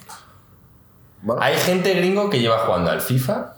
[1.24, 3.54] Bueno, Hay gente gringo que lleva jugando al FIFA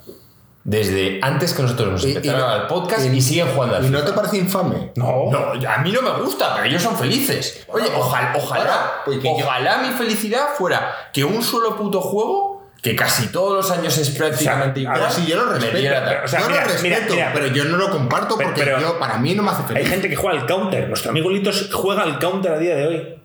[0.63, 3.88] desde antes que nosotros nos Y- y- empezaron al podcast y, siguen jugando al ¿Y
[3.88, 3.99] FIFA.
[3.99, 4.91] no te parece infame?
[4.95, 5.30] No.
[5.32, 7.66] No, a mí no me gusta, pero ellos son felices.
[7.68, 13.28] Oye, ojalá, ojalá, pues ojalá mi felicidad fuera que un solo puto juego, que casi
[13.32, 15.78] todos los años es prácticamente O sea, igual, Ahora sí, yo lo respeto.
[15.78, 16.24] diera tal.
[16.24, 18.63] o sea, yo mira, lo respeto, mira, mira, pero yo no lo comparto pero- porque
[18.63, 19.89] pero- yo, para mí no me hace Hay feliz.
[19.89, 20.88] gente que juega al counter.
[20.88, 23.16] Nuestro amigo Litos juega al counter a día de hoy.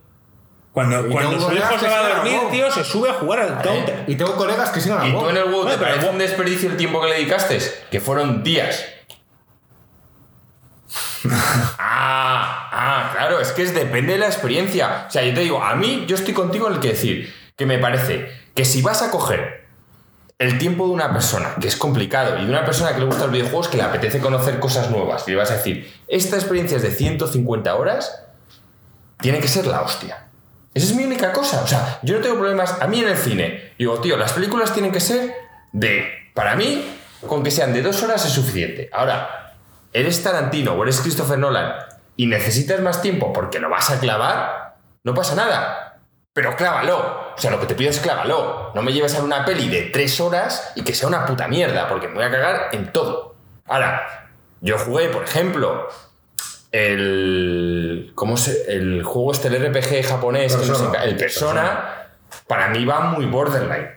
[0.73, 3.63] Cuando, Y cuando su hijo se va a dormir, tío, se sube a jugar al
[3.63, 4.05] counter.
[4.07, 6.71] Y tengo colegas que siguen al ¿Y tú en el WoW te parece un desperdicio
[6.71, 7.59] el tiempo que le dedicaste?
[7.91, 8.85] Que fueron días.
[11.79, 15.07] ah, ah, claro, es que es, depende de la experiencia.
[15.09, 17.67] O sea, yo te digo, a mí, yo estoy contigo en el que decir que
[17.67, 19.69] me parece que si vas a coger
[20.39, 23.25] el tiempo de una persona, que es complicado, y de una persona que le gusta
[23.25, 26.79] los videojuegos, que le apetece conocer cosas nuevas, y le vas a decir, esta experiencia
[26.79, 28.23] es de 150 horas,
[29.21, 30.30] tiene que ser la hostia.
[30.81, 31.63] Esa es mi única cosa.
[31.63, 32.81] O sea, yo no tengo problemas.
[32.81, 35.35] A mí en el cine, digo, tío, las películas tienen que ser
[35.73, 36.31] de.
[36.35, 38.89] Para mí, con que sean de dos horas es suficiente.
[38.93, 39.53] Ahora,
[39.93, 41.75] eres Tarantino o eres Christopher Nolan
[42.17, 45.99] y necesitas más tiempo porque lo vas a clavar, no pasa nada.
[46.33, 47.33] Pero clávalo.
[47.37, 48.73] O sea, lo que te pido es clávalo.
[48.75, 51.89] No me lleves a una peli de tres horas y que sea una puta mierda,
[51.89, 53.35] porque me voy a cagar en todo.
[53.67, 55.89] Ahora, yo jugué, por ejemplo,
[56.73, 58.13] el.
[58.15, 58.73] ¿Cómo se.?
[58.73, 61.05] El juego este el RPG japonés, que no sé, Persona.
[61.05, 62.07] el Persona,
[62.47, 63.91] para mí va muy borderline.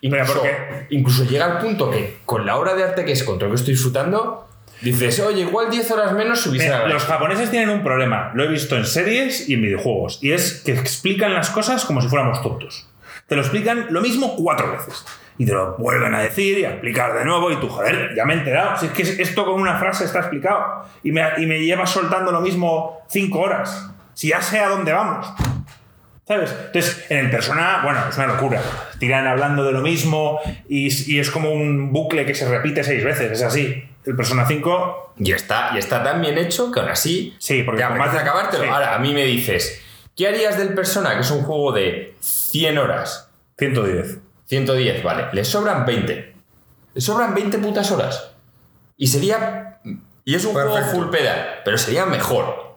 [0.00, 0.42] Incluso,
[0.90, 3.54] incluso llega al punto que con la obra de arte que es con todo lo
[3.54, 4.48] que estoy disfrutando,
[4.82, 8.48] dices, oye, igual 10 horas menos hubiese Mira, los japoneses tienen un problema, lo he
[8.48, 12.42] visto en series y en videojuegos, y es que explican las cosas como si fuéramos
[12.42, 12.86] tontos.
[13.26, 15.04] Te lo explican lo mismo cuatro veces.
[15.36, 18.24] Y te lo vuelven a decir y a explicar de nuevo, y tú, joder, ya
[18.24, 18.76] me he enterado.
[18.78, 20.84] Si es que esto con una frase está explicado.
[21.02, 23.90] Y me, y me llevas soltando lo mismo cinco horas.
[24.14, 25.26] Si ya sé a dónde vamos.
[26.26, 26.54] ¿Sabes?
[26.66, 28.60] Entonces, en el persona, bueno, es una locura.
[28.98, 33.04] Tiran hablando de lo mismo y, y es como un bucle que se repite seis
[33.04, 33.84] veces, es así.
[34.06, 37.34] El persona 5 Y está, y está tan bien hecho que aún así.
[37.38, 38.64] Sí, porque te más- acabártelo.
[38.64, 38.70] sí.
[38.70, 39.82] Ahora, a mí me dices,
[40.16, 43.30] ¿qué harías del Persona, que es un juego de 100 horas?
[43.58, 44.18] 110.
[44.46, 45.26] 110, vale.
[45.32, 46.34] Le sobran 20.
[46.94, 48.30] Le sobran 20 putas horas.
[48.96, 49.80] Y sería.
[50.24, 52.76] Y es un juego full pedal, pero sería mejor.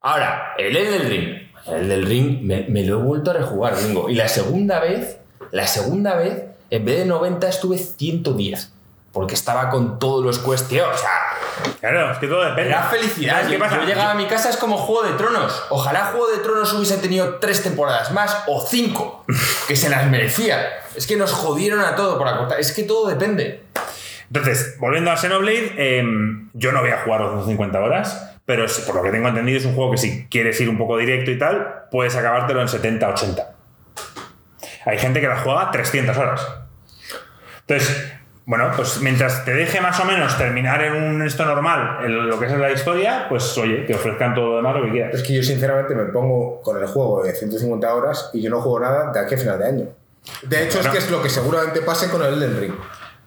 [0.00, 1.44] Ahora, el Elden Ring.
[1.66, 4.10] El del Ring me, me lo he vuelto a rejugar, Ringo.
[4.10, 5.18] Y la segunda vez,
[5.50, 8.72] la segunda vez, en vez de 90 estuve 110.
[9.12, 10.84] Porque estaba con todos los tío.
[10.90, 11.10] O sea,
[11.80, 12.70] Claro, es que todo depende.
[12.70, 13.32] era felicidad.
[13.34, 13.76] ¿Sabes Yo, qué pasa?
[13.80, 15.64] yo llegaba a mi casa es como Juego de Tronos.
[15.70, 19.24] Ojalá Juego de Tronos hubiese tenido tres temporadas más o cinco,
[19.68, 20.60] que se las merecía.
[20.96, 22.58] Es que nos jodieron a todo por acortar.
[22.60, 23.64] Es que todo depende.
[24.28, 28.96] Entonces, volviendo a Xenoblade, em, yo no voy a jugar los 250 horas, pero por
[28.96, 31.38] lo que tengo entendido es un juego que si quieres ir un poco directo y
[31.38, 33.54] tal, puedes acabártelo en 70, 80.
[34.86, 36.46] Hay gente que la juega 300 horas.
[37.60, 38.12] Entonces,
[38.46, 42.38] bueno, pues mientras te deje más o menos terminar en un esto normal, en lo
[42.38, 45.14] que es la historia, pues oye, que ofrezcan todo lo demás lo que quieras.
[45.14, 48.60] Es que yo sinceramente me pongo con el juego de 150 horas y yo no
[48.60, 49.86] juego nada de aquí a final de año.
[50.42, 50.92] De hecho, Bueno.
[50.92, 52.74] es que es lo que seguramente pase con el Elden Ring.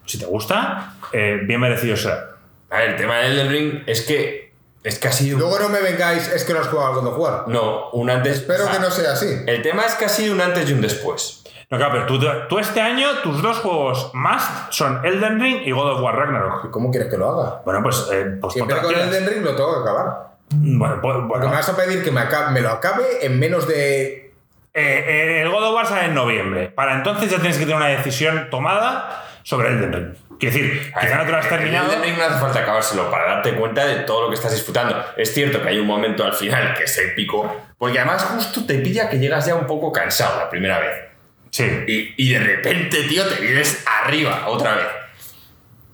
[0.06, 2.30] Si te gusta, eh, bien merecido será.
[2.70, 4.48] A ver, el tema del Elden Ring es que
[4.84, 7.06] es que ha sido Luego no me vengáis, es que no has jugado al God
[7.08, 7.44] of War.
[7.48, 8.36] no un antes.
[8.38, 9.42] Espero o sea, que no sea así.
[9.46, 11.42] El tema es que ha sido un antes y un después.
[11.70, 15.70] No, claro, pero tú, tú este año, tus dos juegos más son Elden Ring y
[15.70, 16.70] God of War Ragnarok.
[16.70, 17.60] ¿Cómo quieres que lo haga?
[17.64, 18.08] Bueno, pues.
[18.10, 18.94] Eh, pues Siempre con.
[18.94, 20.28] Elden Ring lo tengo que acabar.
[20.50, 23.68] Bueno, pues, Porque me vas a pedir que me, acabe- me lo acabe en menos
[23.68, 24.32] de.
[24.72, 26.68] Eh, eh, el God of War sale en noviembre.
[26.68, 30.14] Para entonces ya tienes que tener una decisión tomada sobre Elden Ring.
[30.38, 31.88] Quiero decir, quizá no te lo has el terminado.
[31.92, 34.96] Elden Ring no hace falta acabárselo para darte cuenta de todo lo que estás disfrutando.
[35.16, 38.78] Es cierto que hay un momento al final que es épico, porque además justo te
[38.78, 41.07] pilla que llegas ya un poco cansado la primera vez.
[41.50, 41.64] Sí.
[41.86, 44.86] Y, y de repente, tío, te vienes arriba otra vez.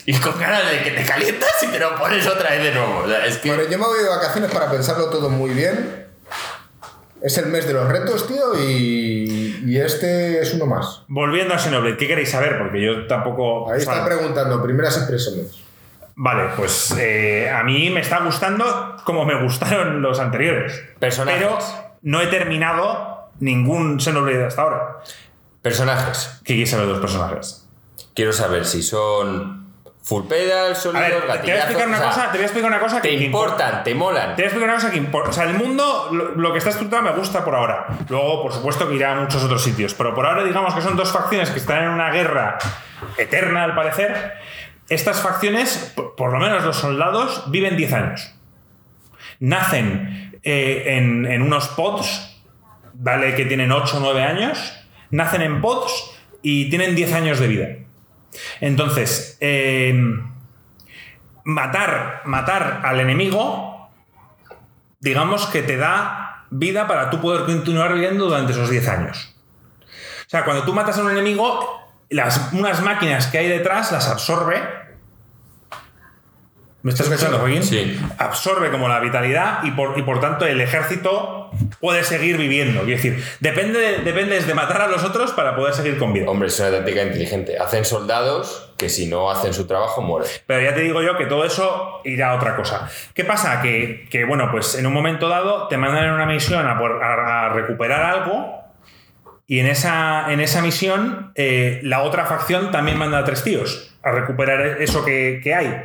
[0.07, 3.03] Y con ganas de que te calientas y te lo pones otra vez de nuevo.
[3.05, 3.49] O sea, es que.
[3.49, 6.05] Bueno, yo me voy de vacaciones para pensarlo todo muy bien.
[7.23, 11.05] Es el mes de los retos, tío, y, y este es uno más.
[11.09, 12.59] Volviendo a Xenoblade, ¿qué queréis saber?
[12.59, 13.73] Porque yo tampoco.
[13.73, 15.63] Ahí está preguntando, primeras impresiones.
[16.17, 20.83] Vale, pues eh, a mí me está gustando como me gustaron los anteriores.
[20.99, 21.41] Personajes.
[21.41, 21.59] Pero
[22.03, 24.99] no he terminado ningún Xenoblade hasta ahora.
[25.65, 26.43] Personajes.
[26.45, 27.67] ¿Qué quieres saber de los personajes?
[28.15, 32.23] Quiero saber si son full pedal, sólidos, te voy a explicar una o sea, cosa,
[32.27, 34.37] te voy a explicar una cosa que Te que importan, te molan.
[34.37, 35.31] Te voy a explicar una cosa que importa.
[35.31, 37.87] O sea, el mundo, lo, lo que está estructurado me gusta por ahora.
[38.11, 39.95] Luego, por supuesto, que irá a muchos otros sitios.
[39.95, 42.59] Pero por ahora, digamos que son dos facciones que están en una guerra
[43.17, 44.35] eterna, al parecer.
[44.91, 48.35] Estas facciones, por, lo menos los soldados, viven 10 años.
[49.41, 52.39] Nacen eh, en, en unos pods,
[52.93, 54.84] vale que tienen 8 o 9 años.
[55.15, 56.11] Nacen en pods
[56.43, 57.69] y tienen 10 años de vida.
[58.61, 59.95] Entonces, eh,
[61.45, 63.91] matar, matar al enemigo,
[64.99, 69.37] digamos que te da vida para tú poder continuar viviendo durante esos 10 años.
[70.27, 74.09] O sea, cuando tú matas a un enemigo, las, unas máquinas que hay detrás las
[74.09, 74.61] absorbe.
[76.83, 77.63] ¿Me estás escuchando, Joaquín?
[77.63, 78.01] Sí.
[78.19, 81.44] Absorbe como la vitalidad y por, y por tanto el ejército
[81.81, 82.83] puede seguir viviendo.
[82.83, 86.29] Quiero decir, depende de, dependes de matar a los otros para poder seguir con vida.
[86.29, 87.59] Hombre, es una táctica inteligente.
[87.59, 90.29] Hacen soldados que si no hacen su trabajo mueren.
[90.47, 92.89] Pero ya te digo yo que todo eso irá a otra cosa.
[93.15, 93.61] ¿Qué pasa?
[93.63, 97.03] Que, que, bueno, pues en un momento dado te mandan en una misión a, por-
[97.03, 98.63] a- a recuperar algo
[99.47, 103.95] y en esa, en esa misión eh, la otra facción también manda a tres tíos
[104.03, 105.83] a recuperar eso que, que hay.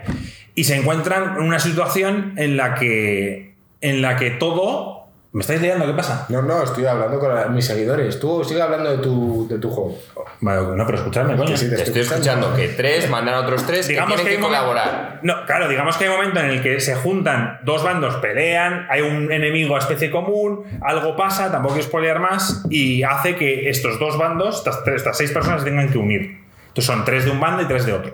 [0.56, 4.99] Y se encuentran en una situación en la que, en la que todo...
[5.32, 5.86] ¿Me estáis liando?
[5.86, 6.26] ¿Qué pasa?
[6.30, 8.20] No, no, estoy hablando con la- mis seguidores.
[8.20, 9.96] Tú sigue hablando de tu, de tu juego.
[10.42, 11.56] Vale, no, pero escuchadme, coño.
[11.56, 14.46] Sí, Te estoy escuchando que tres mandan a otros tres digamos que tienen hay que,
[14.46, 15.20] un momento- colaborar.
[15.22, 18.88] No, claro, digamos que hay un momento en el que se juntan dos bandos, pelean,
[18.90, 23.70] hay un enemigo a especie común, algo pasa, tampoco quiero spoilear más, y hace que
[23.70, 26.40] estos dos bandos, estas, tres- estas seis personas, se tengan que unir.
[26.70, 28.14] Entonces son tres de un bando y tres de otro.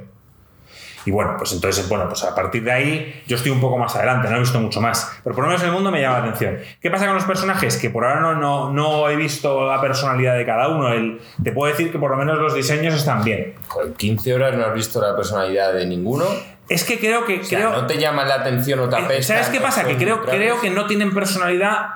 [1.06, 3.95] Y bueno, pues entonces, bueno, pues a partir de ahí yo estoy un poco más
[3.95, 5.20] adelante, no he visto mucho más.
[5.24, 6.58] Pero por lo menos el mundo me llama la atención.
[6.82, 7.78] ¿Qué pasa con los personajes?
[7.78, 10.91] Que por ahora no, no, no he visto la personalidad de cada uno.
[10.91, 13.53] El, te puedo decir que por lo menos los diseños están bien.
[13.68, 16.26] Con 15 horas no has visto la personalidad de ninguno.
[16.68, 17.41] Es que creo que...
[17.41, 19.36] O sea, creo, no te llama la atención o te Eh, apesta.
[19.36, 19.84] ¿Sabes qué pasa?
[19.86, 21.88] Que creo, creo que no tienen personalidad.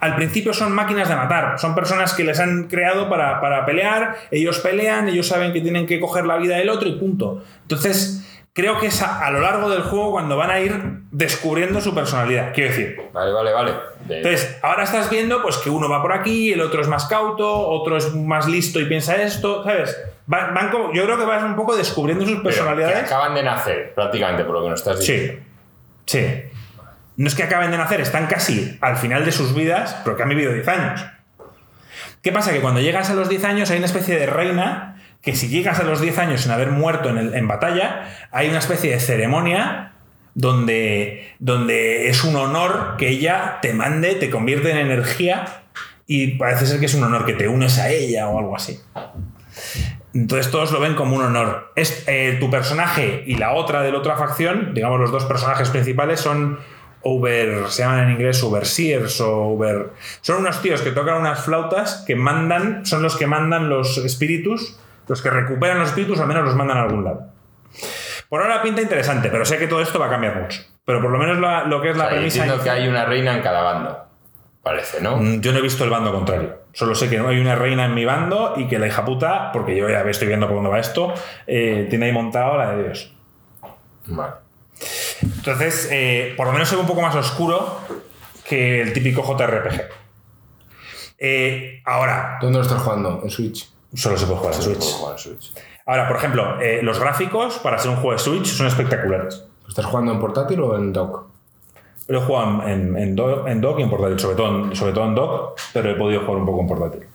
[0.00, 1.58] Al principio son máquinas de matar.
[1.58, 4.16] Son personas que les han creado para, para pelear.
[4.32, 7.44] Ellos pelean, ellos saben que tienen que coger la vida del otro y punto.
[7.62, 8.22] Entonces,
[8.56, 10.74] creo que es a, a lo largo del juego cuando van a ir
[11.12, 12.52] descubriendo su personalidad.
[12.54, 12.96] Quiero decir.
[13.12, 13.72] Vale, vale, vale.
[14.08, 17.46] Entonces, ahora estás viendo pues que uno va por aquí, el otro es más cauto,
[17.68, 19.96] otro es más listo y piensa esto, ¿sabes?
[20.26, 23.04] Van, van como- yo creo que vas un poco descubriendo sus pero que personalidades.
[23.04, 25.42] acaban de nacer, prácticamente, por lo que nos estás diciendo.
[26.06, 26.42] Sí, sí.
[27.16, 30.22] No es que acaben de nacer, están casi al final de sus vidas, pero que
[30.22, 31.04] han vivido 10 años.
[32.22, 32.52] ¿Qué pasa?
[32.52, 35.80] Que cuando llegas a los 10 años hay una especie de reina que si llegas
[35.80, 39.92] a los 10 años sin haber muerto en, en batalla, hay una especie de ceremonia
[40.36, 45.62] donde, donde es un honor que ella te mande, te convierte en energía
[46.06, 48.78] y parece ser que es un honor que te unes a ella o algo así.
[50.14, 51.72] Entonces todos lo ven como un honor.
[51.74, 55.70] Es, eh, tu personaje y la otra de la otra facción, digamos los dos personajes
[55.70, 56.58] principales, son
[57.02, 59.92] over, se llaman en inglés overseers o over...
[60.20, 64.78] Son unos tíos que tocan unas flautas que mandan, son los que mandan los espíritus,
[65.08, 67.26] los que recuperan los espíritus, al menos los mandan a algún lado.
[68.28, 70.60] Por ahora pinta interesante, pero sé que todo esto va a cambiar mucho.
[70.84, 72.38] Pero por lo menos la- lo que es O la sea, premisa...
[72.42, 73.98] entiendo que hay una reina en cada bando.
[74.62, 75.16] Parece, ¿no?
[75.18, 76.56] Mm, Yo no he visto el bando contrario.
[76.72, 79.50] Solo sé que no hay una reina en mi bando y que la hija puta,
[79.52, 81.14] porque yo ya estoy viendo por dónde va esto,
[81.46, 83.12] eh, tiene ahí montado la de Dios.
[84.06, 84.32] Vale.
[85.22, 87.80] Entonces, eh, por lo menos se ve un poco más oscuro
[88.48, 89.82] que el típico JRPG.
[91.18, 93.20] Eh, ahora, ¿Dónde lo estás jugando?
[93.22, 93.70] En Switch.
[93.96, 94.78] Solo se puede jugar en Switch.
[94.78, 95.52] puedo jugar en Switch.
[95.86, 99.44] Ahora, por ejemplo, eh, los gráficos para ser un juego de Switch son espectaculares.
[99.68, 101.26] ¿Estás jugando en portátil o en dock?
[102.08, 104.92] Lo he jugado en, en, dock, en dock y en portátil, sobre todo en, sobre
[104.92, 107.06] todo en dock, pero he podido jugar un poco en portátil.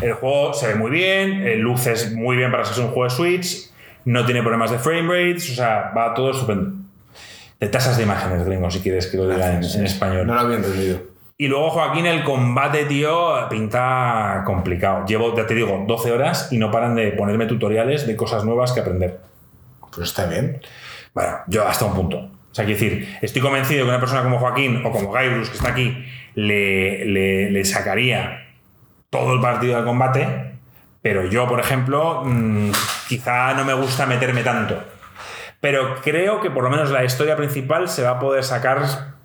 [0.00, 3.10] El juego se ve muy bien, eh, luces muy bien para ser un juego de
[3.10, 3.70] Switch,
[4.04, 6.72] no tiene problemas de frame rates, o sea, va todo estupendo.
[7.58, 10.26] De tasas de imágenes, gringo, si quieres que lo diga en, en español.
[10.26, 11.15] No lo había entendido.
[11.38, 15.04] Y luego, Joaquín, el combate, tío, pinta complicado.
[15.06, 18.72] Llevo, ya te digo, 12 horas y no paran de ponerme tutoriales de cosas nuevas
[18.72, 19.20] que aprender.
[19.94, 20.60] Pues está bien.
[21.12, 22.16] Bueno, yo hasta un punto.
[22.18, 25.56] O sea, quiero decir, estoy convencido que una persona como Joaquín o como Guybrush, que
[25.56, 28.46] está aquí, le, le- le sacaría
[29.10, 30.52] todo el partido del combate,
[31.02, 32.70] pero yo, por ejemplo, mm,
[33.08, 34.82] quizá no me gusta meterme tanto.
[35.60, 39.15] Pero creo que por lo menos la historia principal se va a poder sacar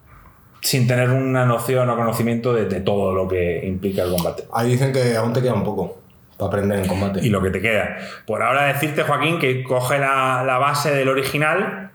[0.62, 4.43] sin tener una noción o conocimiento de, de todo lo que implica el combate.
[4.53, 6.01] Ahí dicen que aún te queda un poco
[6.38, 7.20] para aprender en combate.
[7.24, 7.97] y lo que te queda.
[8.26, 11.91] Por ahora decirte, Joaquín, que coge la, la base del original,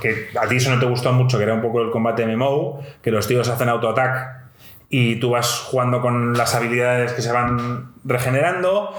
[0.00, 2.80] que a ti eso no te gustó mucho, que era un poco el combate MMO,
[3.02, 4.40] que los tíos hacen auto-attack
[4.88, 8.92] y tú vas jugando con las habilidades que se van regenerando.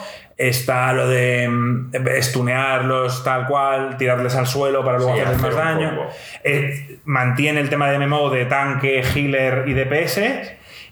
[0.47, 5.53] Está lo de mm, estunearlos tal cual, tirarles al suelo para luego Sí, hacerles más
[5.53, 6.07] hacer un daño.
[6.43, 10.19] Eh, mantiene el tema de MMO de tanque, healer y DPS.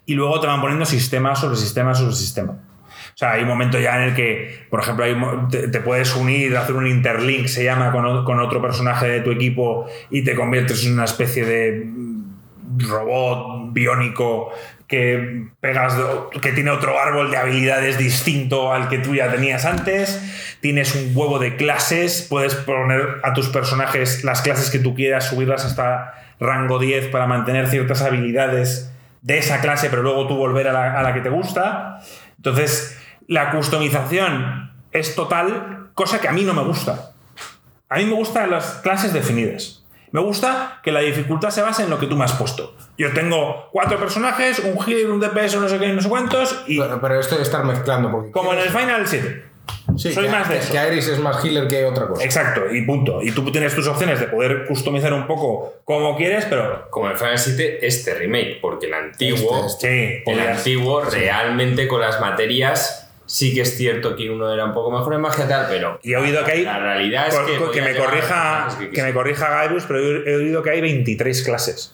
[0.05, 2.53] Y luego te van poniendo sistema sobre sistema sobre sistema.
[2.53, 5.17] O sea, hay un momento ya en el que, por ejemplo, hay
[5.49, 9.31] te, te puedes unir, hacer un interlink, se llama, con, con otro personaje de tu
[9.31, 14.51] equipo y te conviertes en una especie de mm, robot biónico
[14.89, 15.95] que pegas,
[16.41, 20.57] que tiene otro árbol de habilidades distinto al que tú ya tenías antes.
[20.61, 25.27] Tienes un huevo de clases, puedes poner a tus personajes las clases que tú quieras,
[25.27, 30.67] subirlas hasta rango 10 para mantener ciertas habilidades de esa clase, pero luego tú volver
[30.67, 31.99] a la, a la que te gusta.
[32.37, 37.11] Entonces, la customización es total, cosa que a mí no me gusta.
[37.89, 39.78] A mí me gustan las clases definidas.
[40.11, 42.75] Me gusta que la dificultad se base en lo que tú me has puesto.
[42.97, 46.79] Yo tengo cuatro personajes, un healer, un DPS, no sé qué, no sé cuántos, y
[46.79, 48.31] Pero, pero esto de estar mezclando, porque.
[48.31, 49.45] como en el Final 7.
[49.97, 50.73] Sí, soy que, más de que- eso.
[50.73, 52.23] que Iris es más healer que otra cosa.
[52.23, 53.21] Exacto, y punto.
[53.21, 57.17] Y tú tienes tus opciones de poder customizar un poco como quieres, pero Como el
[57.17, 63.08] Final 7, este remake, porque el antiguo, Este, sí, el antiguo realmente con las materias
[63.29, 65.99] sí que es cierto que uno era un poco mejor en magia y tal, pero
[66.01, 66.63] Y he oído que hay.
[66.63, 70.71] la realidad es que, que, me corrija, que me corrija Gaibus, pero he oído que
[70.71, 71.93] hay 23 clases.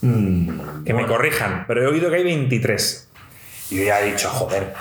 [0.00, 3.08] que me corrijan, pero he oído que hay 23.
[3.72, 4.72] Y yo ya he dicho, joder,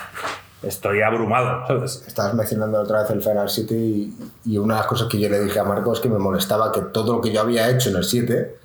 [0.63, 2.03] estoy abrumado, ¿sabes?
[2.07, 4.13] Estabas mencionando otra vez el Final 7 y,
[4.45, 6.71] y una de las cosas que yo le dije a Marco es que me molestaba
[6.71, 8.55] que todo lo que yo había hecho en el 7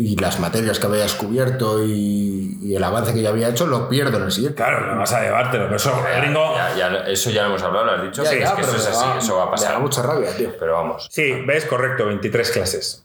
[0.00, 3.88] y las materias que había descubierto y, y el avance que yo había hecho lo
[3.88, 4.56] pierdo en el siguiente.
[4.56, 6.54] Claro, no vas a llevártelo, pero eso, Ya, gringo.
[6.54, 8.60] ya, ya, eso ya lo hemos hablado, lo has dicho, Ya, sí, ya, es que
[8.62, 9.72] eso es me así, da- eso va a Me pasar.
[9.72, 10.50] da mucha rabia, tío.
[10.58, 13.04] Pero vamos, Sí, ves, correcto, 23 clases.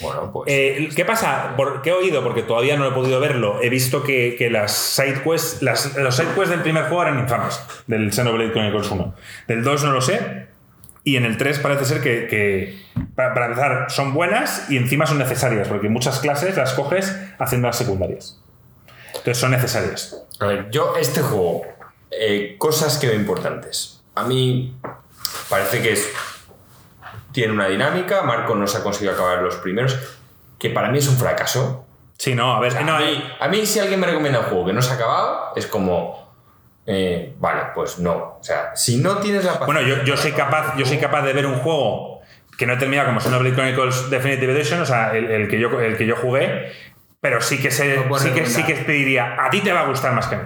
[0.00, 1.54] bueno, pues Eh, ¿Qué pasa?
[1.56, 2.22] ¿Por ¿Qué he oído?
[2.22, 3.58] Porque todavía no he podido verlo.
[3.60, 7.18] He visto que, que las side quests, las, los side quests del primer juego eran
[7.18, 9.14] infames, del Xenoblade Chronicles 1.
[9.48, 10.46] Del 2 no lo sé.
[11.02, 12.82] Y en el 3 parece ser que, que,
[13.14, 17.68] para, para empezar, son buenas y encima son necesarias, porque muchas clases las coges haciendo
[17.68, 18.38] las secundarias.
[19.08, 20.22] Entonces son necesarias.
[20.38, 21.62] A ver, yo este juego,
[22.10, 24.02] eh, cosas que veo importantes.
[24.14, 24.76] A mí
[25.48, 26.08] parece que es,
[27.32, 29.98] tiene una dinámica, Marco no se ha conseguido acabar los primeros,
[30.58, 31.86] que para mí es un fracaso.
[32.18, 34.66] Sí, no, a ver, no, a, mí, a mí si alguien me recomienda un juego
[34.66, 36.29] que no se ha acabado, es como...
[36.92, 38.38] eh, vale, pues no.
[38.40, 41.32] O sea, si no tienes la Bueno, yo, yo soy capaz, yo soy capaz de
[41.32, 42.20] ver un juego
[42.58, 45.80] que no he terminado como Xenoblade Chronicles Definitive Edition, o sea, el, el que yo,
[45.80, 46.72] el que yo jugué,
[47.20, 47.70] pero sí que,
[48.08, 50.34] puedes sí, que, sí que te diría, a ti te va a gustar más que
[50.34, 50.44] a mí.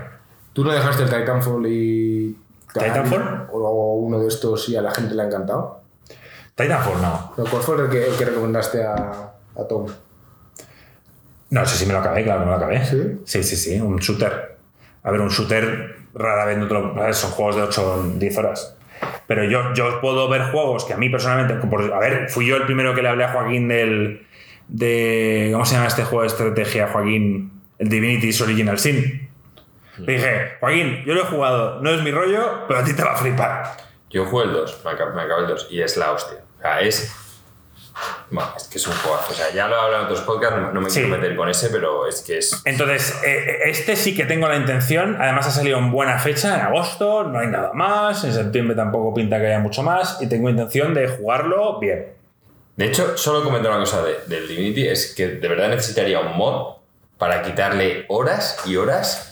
[0.53, 2.39] ¿Tú no dejaste el Titanfall y.
[2.75, 3.49] ¿Titanfall?
[3.51, 5.81] O uno de estos y a la gente le ha encantado?
[6.55, 7.33] Titanfall no.
[7.39, 7.45] ¿No?
[7.45, 9.87] ¿Cuál fue el que, el que recomendaste a, a Tom?
[11.51, 12.85] No sé si me lo acabé, claro que me lo acabé.
[12.85, 13.21] ¿Sí?
[13.25, 14.59] Sí, sí, sí, un shooter.
[15.03, 18.77] A ver, un shooter rara vez son juegos de 8 o 10 horas.
[19.27, 21.55] Pero yo, yo puedo ver juegos que a mí personalmente.
[21.93, 24.27] a ver, fui yo el primero que le hablé a Joaquín del.
[24.69, 27.63] De, ¿Cómo se llama este juego de estrategia, Joaquín?
[27.79, 29.29] El Divinity's Original Sin.
[29.99, 33.03] Le dije, Joaquín, yo lo he jugado, no es mi rollo, pero a ti te
[33.03, 33.77] va a flipar.
[34.11, 36.39] Yo jugué el 2, me acabé el 2 y es la hostia.
[36.59, 37.15] O sea, es.
[38.31, 39.19] Bueno, es que es un juego.
[39.31, 41.01] O sea, ya lo he hablado en otros podcasts, no, no me Sí.
[41.01, 42.61] quiero meter con ese, pero es que es.
[42.65, 45.17] Entonces, eh, este sí que tengo la intención.
[45.21, 48.25] Además, ha salido en buena fecha, en agosto, no hay nada más.
[48.25, 50.19] En septiembre tampoco pinta que haya mucho más.
[50.21, 52.07] Y tengo intención de jugarlo bien.
[52.77, 56.37] De hecho, solo comentar una cosa de- del Divinity: es que de verdad necesitaría un
[56.37, 56.77] mod
[57.19, 59.31] para quitarle horas y horas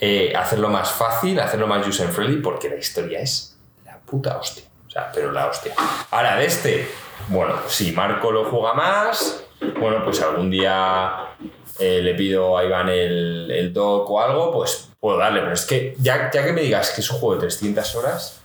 [0.00, 4.64] eh, hacerlo más fácil, hacerlo más user friendly, porque la historia es la puta hostia.
[4.94, 5.74] Sea, pero la hostia.
[6.12, 6.88] Ahora, de este,
[7.28, 9.44] bueno, si Marco lo juega más,
[9.80, 11.26] bueno, pues algún día
[11.80, 15.40] eh, le pido a Iván el, el doc o algo, pues puedo darle.
[15.40, 18.40] Pero es que ya, ya que me digas que es un juego de 300 horas.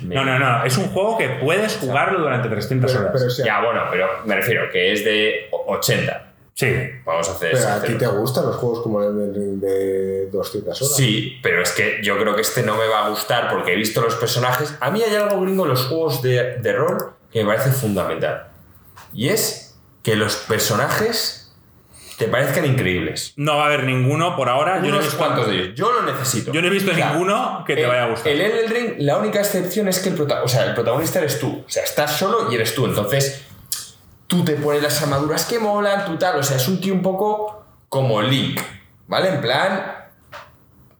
[0.00, 0.64] me- No, no, no.
[0.64, 3.22] Es un juego que puedes jugarlo durante 300 Pero, horas.
[3.34, 6.23] pero, Ya, bueno, pero me refiero que es de 80.
[6.54, 6.66] Sí.
[7.04, 10.80] Vamos a hacer pero a ti te gustan los juegos como el de, de 200
[10.82, 10.96] horas.
[10.96, 13.76] Sí, pero es que yo creo que este no me va a gustar porque he
[13.76, 14.74] visto los personajes.
[14.80, 18.48] A mí hay algo gringo en los juegos de, de rol que me parece fundamental.
[19.12, 21.40] Y es que los personajes
[22.18, 23.32] te parezcan increíbles.
[23.36, 24.80] No va a haber ninguno por ahora.
[24.82, 25.74] Yo no, he visto, cuantos de ellos.
[25.74, 26.52] Yo lo necesito.
[26.52, 28.28] yo no he visto O sea, ninguno que te el- vaya a gustar.
[28.32, 31.40] El Elden Ring, la única excepción es que el, prota- o sea, el protagonista eres
[31.40, 31.64] tú.
[31.66, 32.86] O sea, estás solo y eres tú.
[32.86, 33.42] Entonces,
[34.26, 36.38] tú te pones las armaduras que molan, tú tal.
[36.38, 38.60] O sea, es un tío un poco como Link.
[39.06, 39.28] ¿Vale?
[39.28, 40.10] En plan.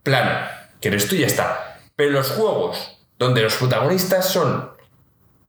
[0.03, 0.47] Plano.
[0.81, 1.79] Que eres y ya está.
[1.97, 4.70] Pero los juegos donde los protagonistas son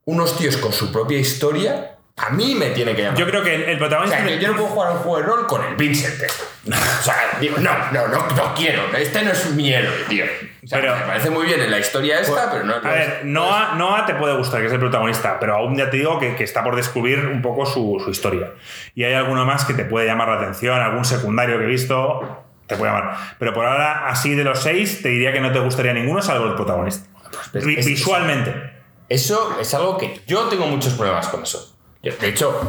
[0.06, 3.18] unos tíos con su propia historia, a mí me tiene que llamar.
[3.20, 4.18] Yo creo que el, el O protagonista.
[4.18, 6.24] sea, que yo no puedo jugar un juego de rol con el Vincent.
[6.68, 8.84] O sea, digo, no, no, no, no quiero.
[8.97, 10.24] Este no es mi héroe, tío.
[10.63, 13.22] O sea, Pero- me parece muy bien en la historia esta, pero no A ver,
[13.26, 16.36] Noah, Noah te puede gustar, que es el protagonista, pero aún ya te digo que,
[16.36, 18.51] que está por descubrir un poco su, su historia.
[18.95, 22.45] Y hay alguno más que te puede llamar la atención, algún secundario que he visto,
[22.66, 23.16] te puede llamar.
[23.38, 26.47] Pero por ahora, así de los seis, te diría que no te gustaría ninguno salvo
[26.47, 27.07] el protagonista.
[27.51, 28.74] pues, Vi- es- visualmente.
[29.09, 31.75] Eso es algo que yo tengo muchos problemas con eso.
[32.12, 32.60] De hecho,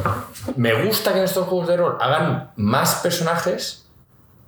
[0.55, 3.87] me gusta que en estos juegos de rol hagan más personajes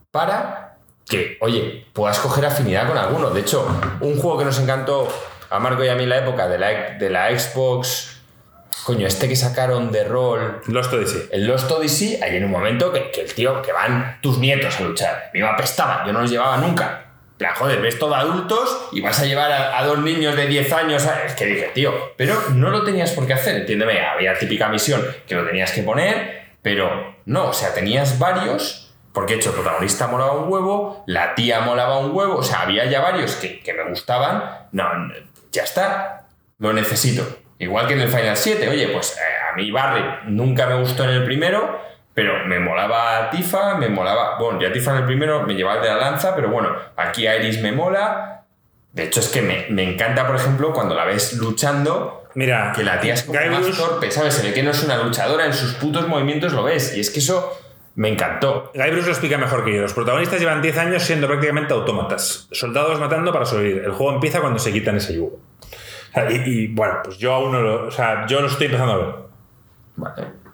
[0.10, 3.30] para que, oye, puedas coger afinidad con alguno.
[3.30, 3.68] De hecho,
[4.02, 5.08] un juego que nos encantó
[5.52, 6.68] a Marco y a mí en la época de la,
[6.98, 8.22] de la Xbox,
[8.84, 11.30] coño, este que sacaron de rol, Lost Odyssey.
[11.32, 14.80] el Lost Odyssey, hay en un momento que, que el tío, que van tus nietos
[14.80, 15.26] a luchar.
[15.30, 17.09] A mí me apestaba, yo no los llevaba nunca.
[17.40, 21.08] Plan, joder, ves todo adultos y vas a llevar a, dos niños de 10 años.
[21.26, 24.06] Es que dije, tío, pero no lo tenías por qué hacer, entiéndeme.
[24.06, 29.36] Había típica misión que lo tenías que poner, pero no, o sea, tenías varios, porque
[29.36, 32.84] de hecho el protagonista molaba un huevo, la tía molaba un huevo, o sea, había
[32.86, 34.44] ya varios que, que me gustaban.
[34.74, 35.14] No, no,
[35.54, 36.28] ya está,
[36.58, 37.26] lo necesito.
[37.58, 41.06] Igual que en el Final 7, oye, pues eh, a mí Barry nunca me gustó
[41.06, 41.80] en el primero,
[42.20, 44.38] pero me molaba Tifa, me molaba.
[44.38, 47.26] Bueno, ya Tifa en el primero me llevaba el de la lanza, pero bueno, aquí
[47.26, 48.44] Iris me mola.
[48.92, 52.84] De hecho, es que me, me encanta, por ejemplo, cuando la ves luchando, Mira, que
[52.84, 54.34] la tía es como Guy más torpe, ¿sabes?
[54.34, 56.94] Se ve que no es una luchadora, en sus putos movimientos lo ves.
[56.98, 57.58] Y es que eso
[57.96, 58.70] me encantó.
[58.76, 59.82] Guy Bruce lo explica mejor que yo.
[59.82, 62.50] Los protagonistas llevan 10 años siendo prácticamente autómatas.
[62.52, 63.86] Soldados matando para sobrevivir.
[63.86, 65.40] El juego empieza cuando se quitan ese yugo.
[65.62, 67.88] O sea, y, y, bueno, pues yo aún no lo.
[67.88, 69.16] O sea, yo lo estoy empezando a ver.
[69.96, 70.49] Vale.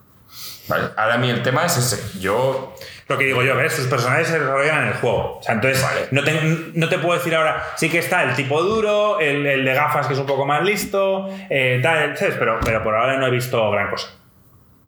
[0.68, 2.20] Vale, ahora a mí el tema es ese.
[2.20, 2.76] Yo
[3.08, 3.74] Lo que digo yo, ¿ves?
[3.74, 5.38] Sus personajes se desarrollan en el juego.
[5.38, 6.08] O sea, entonces, Vale.
[6.12, 9.64] no, te, no te puedo decir ahora, sí que está el tipo duro, el, el
[9.64, 12.36] de gafas que es un poco más listo, eh, tal, ¿sabes?
[12.40, 14.08] Pero, pero por ahora no he visto gran cosa.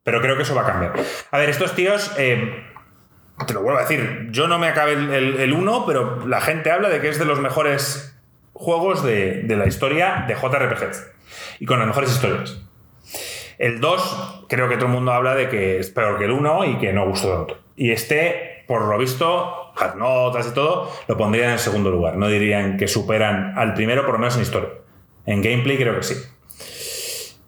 [0.03, 0.93] Pero creo que eso va a cambiar.
[1.31, 2.63] A ver, estos tíos, eh,
[3.45, 6.89] te lo vuelvo a decir, yo no me acabé el 1, pero la gente habla
[6.89, 8.17] de que es de los mejores
[8.53, 11.05] juegos de, de la historia de JRPGs.
[11.59, 12.57] Y con las mejores historias.
[13.57, 16.65] El 2, creo que todo el mundo habla de que es peor que el 1
[16.65, 17.57] y que no gustó tanto.
[17.75, 22.17] Y este, por lo visto, las notas y todo, lo pondrían en segundo lugar.
[22.17, 24.69] No dirían que superan al primero, por lo menos en historia.
[25.25, 26.15] En gameplay creo que sí.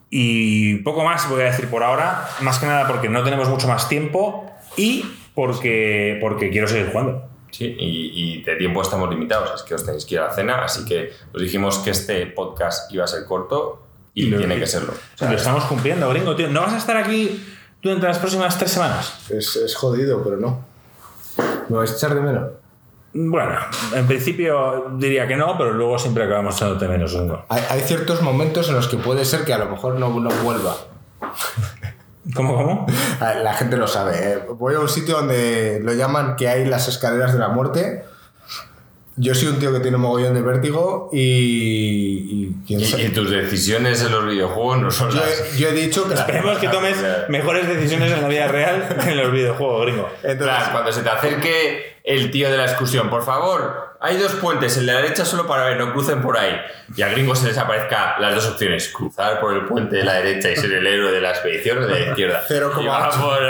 [0.09, 3.67] Y poco más voy a decir por ahora, más que nada porque no tenemos mucho
[3.67, 5.05] más tiempo y
[5.35, 7.29] porque, porque quiero seguir jugando.
[7.51, 10.33] Sí, y, y de tiempo estamos limitados, es que os tenéis que ir a la
[10.33, 14.67] cena, así que os dijimos que este podcast iba a ser corto y, tiene que
[14.67, 14.93] serlo.
[14.93, 16.47] O sea, lo estamos cumpliendo, gringo, tío.
[16.49, 17.45] ¿No vas a estar aquí
[17.81, 19.29] durante las próximas tres semanas?
[19.29, 20.65] Es, es jodido, pero no.
[21.69, 22.49] ¿Me vais a echar de menos?
[23.13, 23.55] Bueno,
[23.95, 27.15] en principio diría que no, pero luego siempre acabamos echándote menos.
[27.15, 27.45] ¿no?
[27.49, 30.29] Hay, hay ciertos momentos en los que puede ser que a lo mejor no, no
[30.43, 30.75] vuelva.
[32.35, 32.85] ¿Cómo, cómo?
[33.19, 34.33] La gente lo sabe.
[34.33, 34.39] ¿eh?
[34.57, 38.03] Voy a un sitio donde lo llaman que hay las escaleras de la muerte.
[39.21, 41.19] Yo soy un tío que tiene mogollón de vértigo y.
[41.19, 45.57] y Y, y tus decisiones en los videojuegos no son Yo, las...
[45.57, 46.13] yo he dicho que.
[46.13, 46.95] Esperemos que tomes
[47.27, 50.09] mejores decisiones en la vida real que en los videojuegos, gringo.
[50.23, 54.33] Entonces, Plan, cuando se te acerque el tío de la excursión, por favor, hay dos
[54.35, 56.55] puentes, el de la derecha solo para ver, no crucen por ahí.
[56.95, 60.13] Y a gringos se les aparezca las dos opciones, cruzar por el puente de la
[60.13, 62.43] derecha y ser el héroe de la expedición o de la izquierda.
[62.49, 62.81] 0,8.
[62.83, 63.41] Y va por-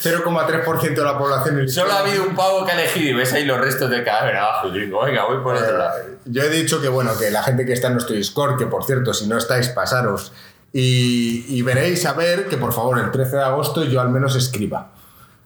[0.00, 1.68] 0,3% de la población.
[1.68, 4.36] Solo ha habido un pavo que ha elegido y ves ahí los restos del cadáver
[4.36, 5.98] abajo, gringo, venga, voy por otro lado.
[6.24, 8.84] Yo he dicho que bueno, que la gente que está en nuestro Discord, que por
[8.84, 10.32] cierto, si no estáis, pasaros.
[10.72, 14.36] Y, y veréis a ver que por favor el 13 de agosto yo al menos
[14.36, 14.92] escriba.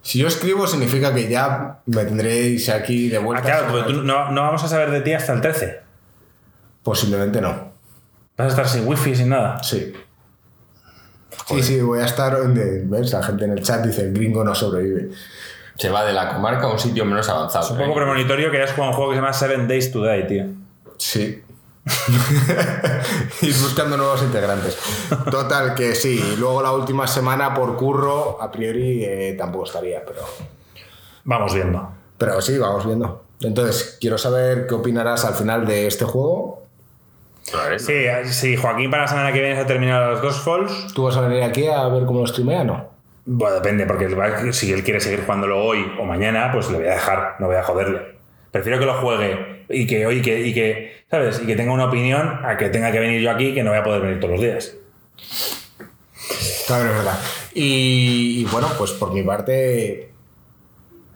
[0.06, 3.42] Si yo escribo significa que ya me tendréis aquí de Ah, vuelta.
[3.44, 5.80] claro, pero tú no, no vamos a saber de ti hasta el 13.
[6.84, 7.72] Posiblemente no.
[8.36, 9.60] Vas a estar sin wifi, sin nada.
[9.64, 9.92] Sí.
[11.48, 13.12] Sí, sí, voy a estar donde, ¿ves?
[13.12, 15.10] La gente en el chat dice, el gringo no sobrevive.
[15.76, 17.64] Se va de la comarca a un sitio menos avanzado.
[17.64, 20.04] Es un poco premonitorio que hayas jugado un juego que se llama Seven Days to
[20.04, 20.44] Die, tío.
[20.98, 21.42] Sí.
[23.42, 24.76] Ir buscando nuevos integrantes.
[25.30, 26.34] Total, que sí.
[26.38, 30.22] Luego la última semana por curro, a priori eh, tampoco estaría, pero...
[31.24, 31.88] Vamos viendo.
[32.18, 33.24] Pero sí, vamos viendo.
[33.40, 36.62] Entonces, quiero saber qué opinarás al final de este juego.
[37.52, 37.78] Vale.
[37.78, 41.04] Sí, si Joaquín para la semana que viene se ha terminado los dos Falls, ¿Tú
[41.04, 42.96] vas a venir aquí a ver cómo lo streamea no?
[43.24, 46.92] bueno, depende, porque si él quiere seguir jugándolo hoy o mañana, pues le voy a
[46.92, 48.15] dejar, no voy a joderle.
[48.50, 51.40] Prefiero que lo juegue y que hoy que, y que, ¿sabes?
[51.42, 53.78] Y que tenga una opinión a que tenga que venir yo aquí que no voy
[53.80, 54.74] a poder venir todos los días.
[56.66, 57.18] Claro, es verdad.
[57.54, 60.10] Y, y bueno, pues por mi parte,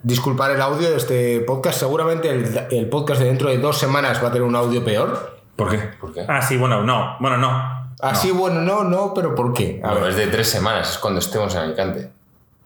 [0.02, 1.78] disculpar el audio de este podcast.
[1.80, 5.38] Seguramente el, el podcast de dentro de dos semanas va a tener un audio peor.
[5.56, 5.78] ¿Por qué?
[6.00, 6.24] ¿Por qué?
[6.28, 7.16] Ah, sí, bueno, no.
[7.20, 7.80] Bueno, no.
[8.00, 9.80] Así, bueno, no, no, pero ¿por qué?
[9.82, 12.08] A Bueno, ver, es de tres semanas, es cuando estemos en Alicante.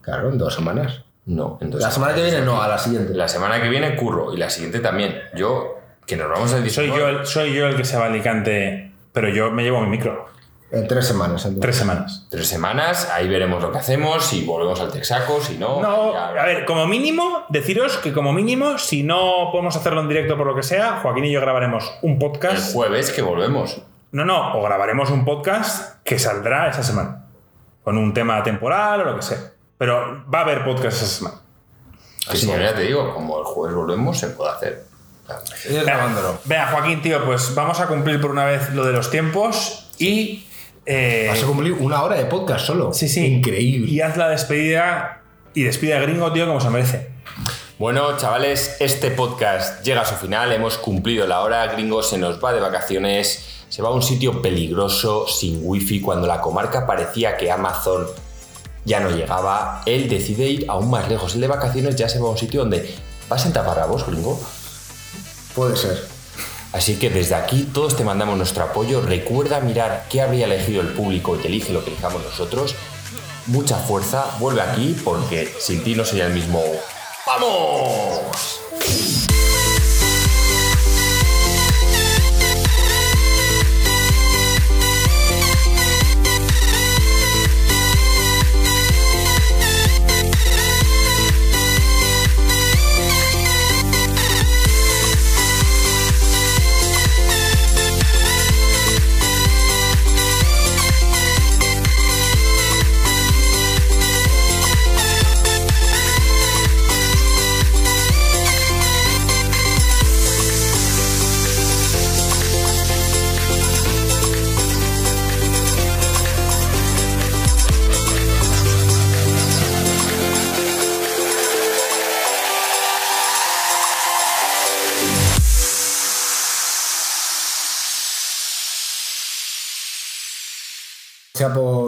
[0.00, 1.03] claro, en dos semanas.
[1.26, 3.14] No, en dos La semana que viene no, a la siguiente.
[3.14, 5.16] La semana que viene curro y la siguiente también.
[5.34, 8.08] Yo, que nos vamos a Soy yo, el, soy yo el que se va a
[8.08, 10.26] Alicante, pero yo me llevo mi micro.
[10.70, 11.44] En tres semanas.
[11.44, 11.60] entonces.
[11.60, 12.26] Tres semanas.
[12.30, 15.80] Tres semanas, ahí veremos lo que hacemos, si volvemos al Texaco, si no.
[15.80, 20.08] No, ya- a ver, como mínimo, deciros que como mínimo, si no podemos hacerlo en
[20.08, 22.74] directo por lo que sea, Joaquín y yo grabaremos un el podcast.
[22.74, 23.82] jueves que volvemos.
[24.10, 27.26] No, no, o grabaremos un podcast que saldrá esa semana.
[27.84, 29.38] Con un tema temporal o lo que sea.
[29.84, 31.36] Pero va a haber podcast esa semana.
[32.30, 34.84] Que no, ya te digo, como el jueves volvemos, se puede hacer.
[35.68, 36.38] Grabándolo.
[36.46, 40.46] Vea, Joaquín, tío, pues vamos a cumplir por una vez lo de los tiempos y.
[40.86, 42.94] eh, Vas a cumplir una hora de podcast solo.
[42.94, 43.26] sí, sí.
[43.26, 43.90] Increíble.
[43.90, 45.20] Y haz la despedida
[45.52, 47.10] y despide a Gringo, tío, como se merece.
[47.78, 50.50] Bueno, chavales, este podcast llega a su final.
[50.52, 51.66] Hemos cumplido la hora.
[51.66, 53.64] Gringo se nos va de vacaciones.
[53.68, 56.00] Se va a un sitio peligroso, sin wifi.
[56.00, 58.06] Cuando la comarca parecía que Amazon
[58.84, 61.34] ya no llegaba, él decide ir aún más lejos.
[61.34, 62.94] Él de vacaciones ya se va a un sitio donde
[63.28, 64.40] vas en taparrabos, gringo.
[65.54, 66.06] Puede ser.
[66.72, 69.00] Así que desde aquí todos te mandamos nuestro apoyo.
[69.00, 72.74] Recuerda mirar qué habría elegido el público y te elige lo que elijamos nosotros.
[73.46, 76.60] Mucha fuerza, vuelve aquí porque sin ti no sería el mismo.
[77.26, 79.23] ¡Vamos!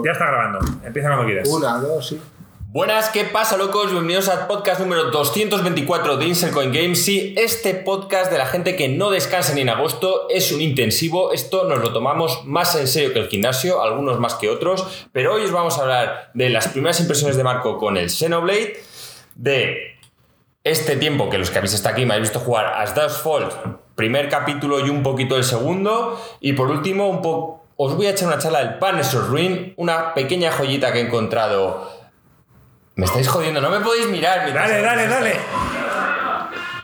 [0.07, 0.59] Ya está grabando.
[0.85, 1.49] Empieza cuando quieras.
[1.49, 2.21] una, dos, sí.
[2.69, 3.91] Buenas, ¿qué pasa, locos?
[3.91, 7.03] Bienvenidos al podcast número 224 de Insel Coin Games.
[7.03, 11.33] Sí, este podcast de la gente que no descansa ni en agosto es un intensivo.
[11.33, 15.09] Esto nos lo tomamos más en serio que el gimnasio, algunos más que otros.
[15.11, 18.81] Pero hoy os vamos a hablar de las primeras impresiones de Marco con el Xenoblade,
[19.35, 19.97] de
[20.63, 23.53] este tiempo que los que habéis estado aquí me habéis visto jugar As Dust Falls,
[23.95, 26.17] primer capítulo y un poquito el segundo.
[26.39, 27.66] Y por último, un poco.
[27.77, 31.91] Os voy a echar una charla del Punisher Ruin, una pequeña joyita que he encontrado.
[32.95, 34.51] Me estáis jodiendo, no me podéis mirar.
[34.51, 35.35] Dale, dale, dale.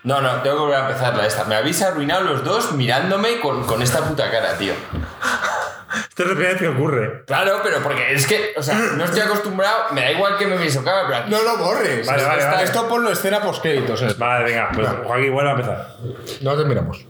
[0.03, 1.45] No, no, tengo que volver a empezar la esta.
[1.45, 4.73] Me habéis arruinado los dos mirándome con, con esta puta cara, tío.
[6.09, 7.23] Esto es la primera vez que ocurre.
[7.25, 9.85] Claro, pero porque es que, o sea, no estoy acostumbrado.
[9.93, 11.31] Me da igual que me veáis en cámara, pero aquí.
[11.31, 12.05] No lo borres.
[12.05, 12.63] Vale, vale, Esto- vale.
[12.65, 14.17] Esto ponlo escena post créditos.
[14.19, 15.87] Vale, venga, pues Joaquín, vuelve a empezar.
[16.41, 17.05] No terminamos.